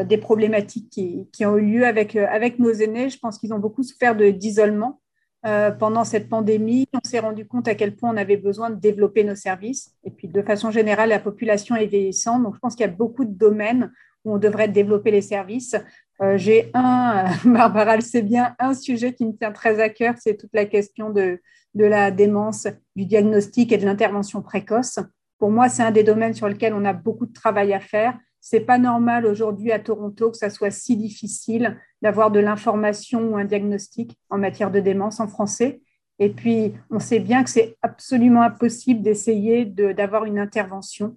[0.05, 3.11] des problématiques qui, ont eu lieu avec, avec nos aînés.
[3.11, 5.01] Je pense qu'ils ont beaucoup souffert d'isolement
[5.45, 8.76] euh, pendant cette pandémie, on s'est rendu compte à quel point on avait besoin de
[8.76, 9.93] développer nos services.
[10.05, 12.45] Et puis, de façon générale, la population est vieillissante.
[12.45, 13.93] Donc, je pense qu'il y a beaucoup de domaines
[14.24, 15.74] où on devrait développer les services.
[16.36, 20.36] J'ai un, Barbara le sait bien, un sujet qui me tient très à cœur, c'est
[20.36, 21.40] toute la question de,
[21.74, 22.66] de la démence,
[22.96, 24.98] du diagnostic et de l'intervention précoce.
[25.38, 28.16] Pour moi, c'est un des domaines sur lesquels on a beaucoup de travail à faire.
[28.40, 33.36] C'est pas normal aujourd'hui à Toronto que ça soit si difficile d'avoir de l'information ou
[33.36, 35.80] un diagnostic en matière de démence en français.
[36.18, 41.16] Et puis, on sait bien que c'est absolument impossible d'essayer d'avoir une intervention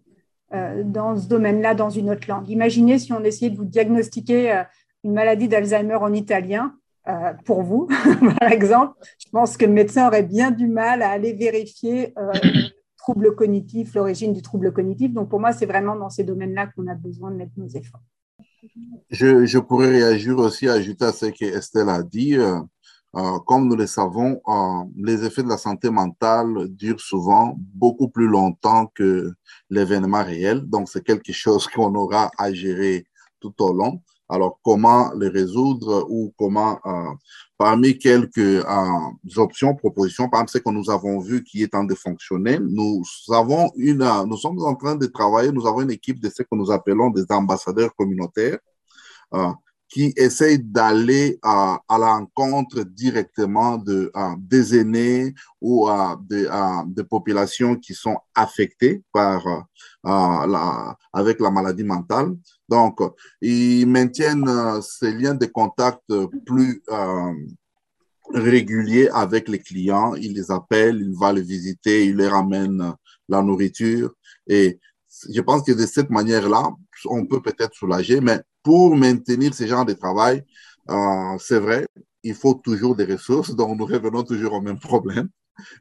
[0.53, 2.49] euh, dans ce domaine-là dans une autre langue.
[2.49, 4.63] Imaginez si on essayait de vous diagnostiquer euh,
[5.05, 6.75] une maladie d'Alzheimer en italien.
[7.07, 7.87] Euh, pour vous,
[8.39, 12.71] par exemple, je pense que le médecin aurait bien du mal à aller vérifier le
[12.97, 15.13] trouble cognitif, l'origine du trouble cognitif.
[15.13, 18.01] Donc, pour moi, c'est vraiment dans ces domaines-là qu'on a besoin de mettre nos efforts.
[19.11, 22.35] Je, pourrais réagir aussi, ajouter à ce qu'Estelle a dit.
[22.37, 28.09] Euh, comme nous le savons, euh, les effets de la santé mentale durent souvent beaucoup
[28.09, 29.31] plus longtemps que
[29.69, 30.61] l'événement réel.
[30.65, 33.05] Donc, c'est quelque chose qu'on aura à gérer
[33.39, 34.01] tout au long.
[34.27, 37.13] Alors, comment les résoudre ou comment, euh,
[37.57, 38.65] parmi quelques
[39.37, 42.15] options, propositions, par exemple, ce que nous avons vu qui est en train
[42.59, 46.41] nous avons une, nous sommes en train de travailler, nous avons une équipe de ce
[46.41, 48.57] que nous appelons des ambassadeurs communautaires
[49.95, 55.87] qui essayent d'aller à, l'encontre directement de, des aînés ou
[56.29, 56.49] de,
[56.93, 59.41] de, populations qui sont affectées par,
[60.03, 62.35] la, avec la maladie mentale.
[62.67, 62.99] Donc,
[63.39, 66.03] ils maintiennent euh, ces liens de contact
[66.45, 67.31] plus euh,
[68.33, 70.13] réguliers avec les clients.
[70.15, 72.93] Ils les appellent, ils vont les visiter, ils leur amènent
[73.29, 74.13] la nourriture.
[74.45, 74.77] Et
[75.33, 76.69] je pense que de cette manière-là,
[77.05, 80.43] on peut peut-être soulager, mais pour maintenir ce genre de travail,
[80.89, 81.87] euh, c'est vrai,
[82.23, 85.29] il faut toujours des ressources, donc nous revenons toujours au même problème.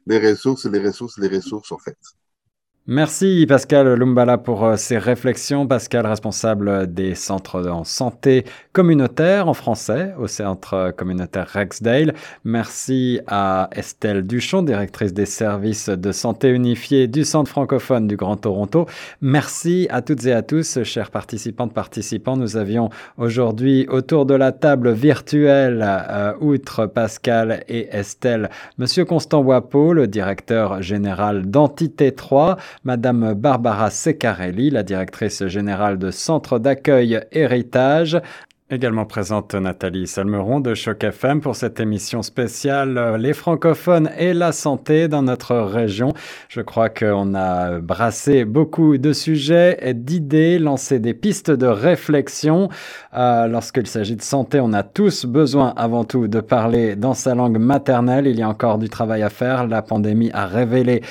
[0.05, 1.97] Les ressources, les ressources, les ressources, en fait.
[2.87, 5.65] Merci Pascal Lumbala pour euh, ces réflexions.
[5.65, 12.13] Pascal, responsable des centres en santé communautaire en français au centre communautaire Rexdale.
[12.43, 18.35] Merci à Estelle Duchon, directrice des services de santé unifiés du centre francophone du Grand
[18.35, 18.85] Toronto.
[19.19, 22.37] Merci à toutes et à tous, chers participantes, participants.
[22.37, 29.39] Nous avions aujourd'hui autour de la table virtuelle, euh, outre Pascal et Estelle, Monsieur Constant
[29.39, 32.57] Wapo, le directeur général d'Entité 3.
[32.83, 38.21] Madame Barbara Secarelli, la directrice générale de Centre d'accueil Héritage,
[38.71, 44.33] Également présente Nathalie Salmeron de Choc FM pour cette émission spéciale euh, Les francophones et
[44.33, 46.13] la santé dans notre région.
[46.49, 52.69] Je crois qu'on a brassé beaucoup de sujets et d'idées, lancé des pistes de réflexion.
[53.13, 57.35] Euh, Lorsqu'il s'agit de santé, on a tous besoin avant tout de parler dans sa
[57.35, 58.25] langue maternelle.
[58.25, 59.67] Il y a encore du travail à faire.
[59.67, 61.03] La pandémie a révélé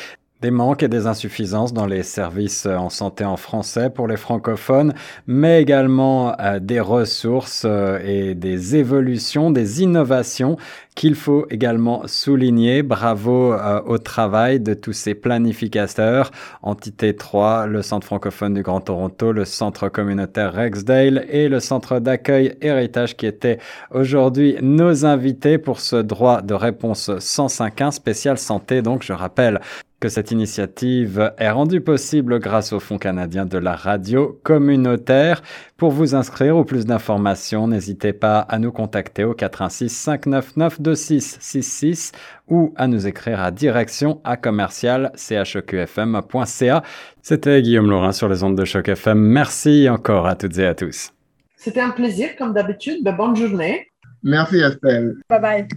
[0.44, 4.92] des manques et des insuffisances dans les services en santé en français pour les francophones,
[5.26, 10.58] mais également euh, des ressources euh, et des évolutions, des innovations
[10.94, 12.82] qu'il faut également souligner.
[12.82, 16.30] Bravo euh, au travail de tous ces planificateurs.
[16.62, 21.98] Entité 3, le Centre francophone du Grand Toronto, le Centre communautaire Rexdale et le Centre
[21.98, 23.58] d'accueil Héritage qui étaient
[23.90, 28.82] aujourd'hui nos invités pour ce droit de réponse 105.1 spécial santé.
[28.82, 29.60] Donc je rappelle
[30.04, 35.40] que cette initiative est rendue possible grâce au Fonds canadien de la radio communautaire.
[35.78, 42.12] Pour vous inscrire ou plus d'informations, n'hésitez pas à nous contacter au 416 599 2666
[42.48, 46.82] ou à nous écrire à direction à commercial cheqfm.ca.
[47.22, 49.18] C'était Guillaume Laurin sur les ondes de Choc FM.
[49.18, 51.12] Merci encore à toutes et à tous.
[51.56, 53.02] C'était un plaisir, comme d'habitude.
[53.02, 53.88] Ben, bonne journée.
[54.22, 55.14] Merci, Estelle.
[55.28, 55.68] Bye bye.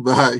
[0.00, 0.30] Bye.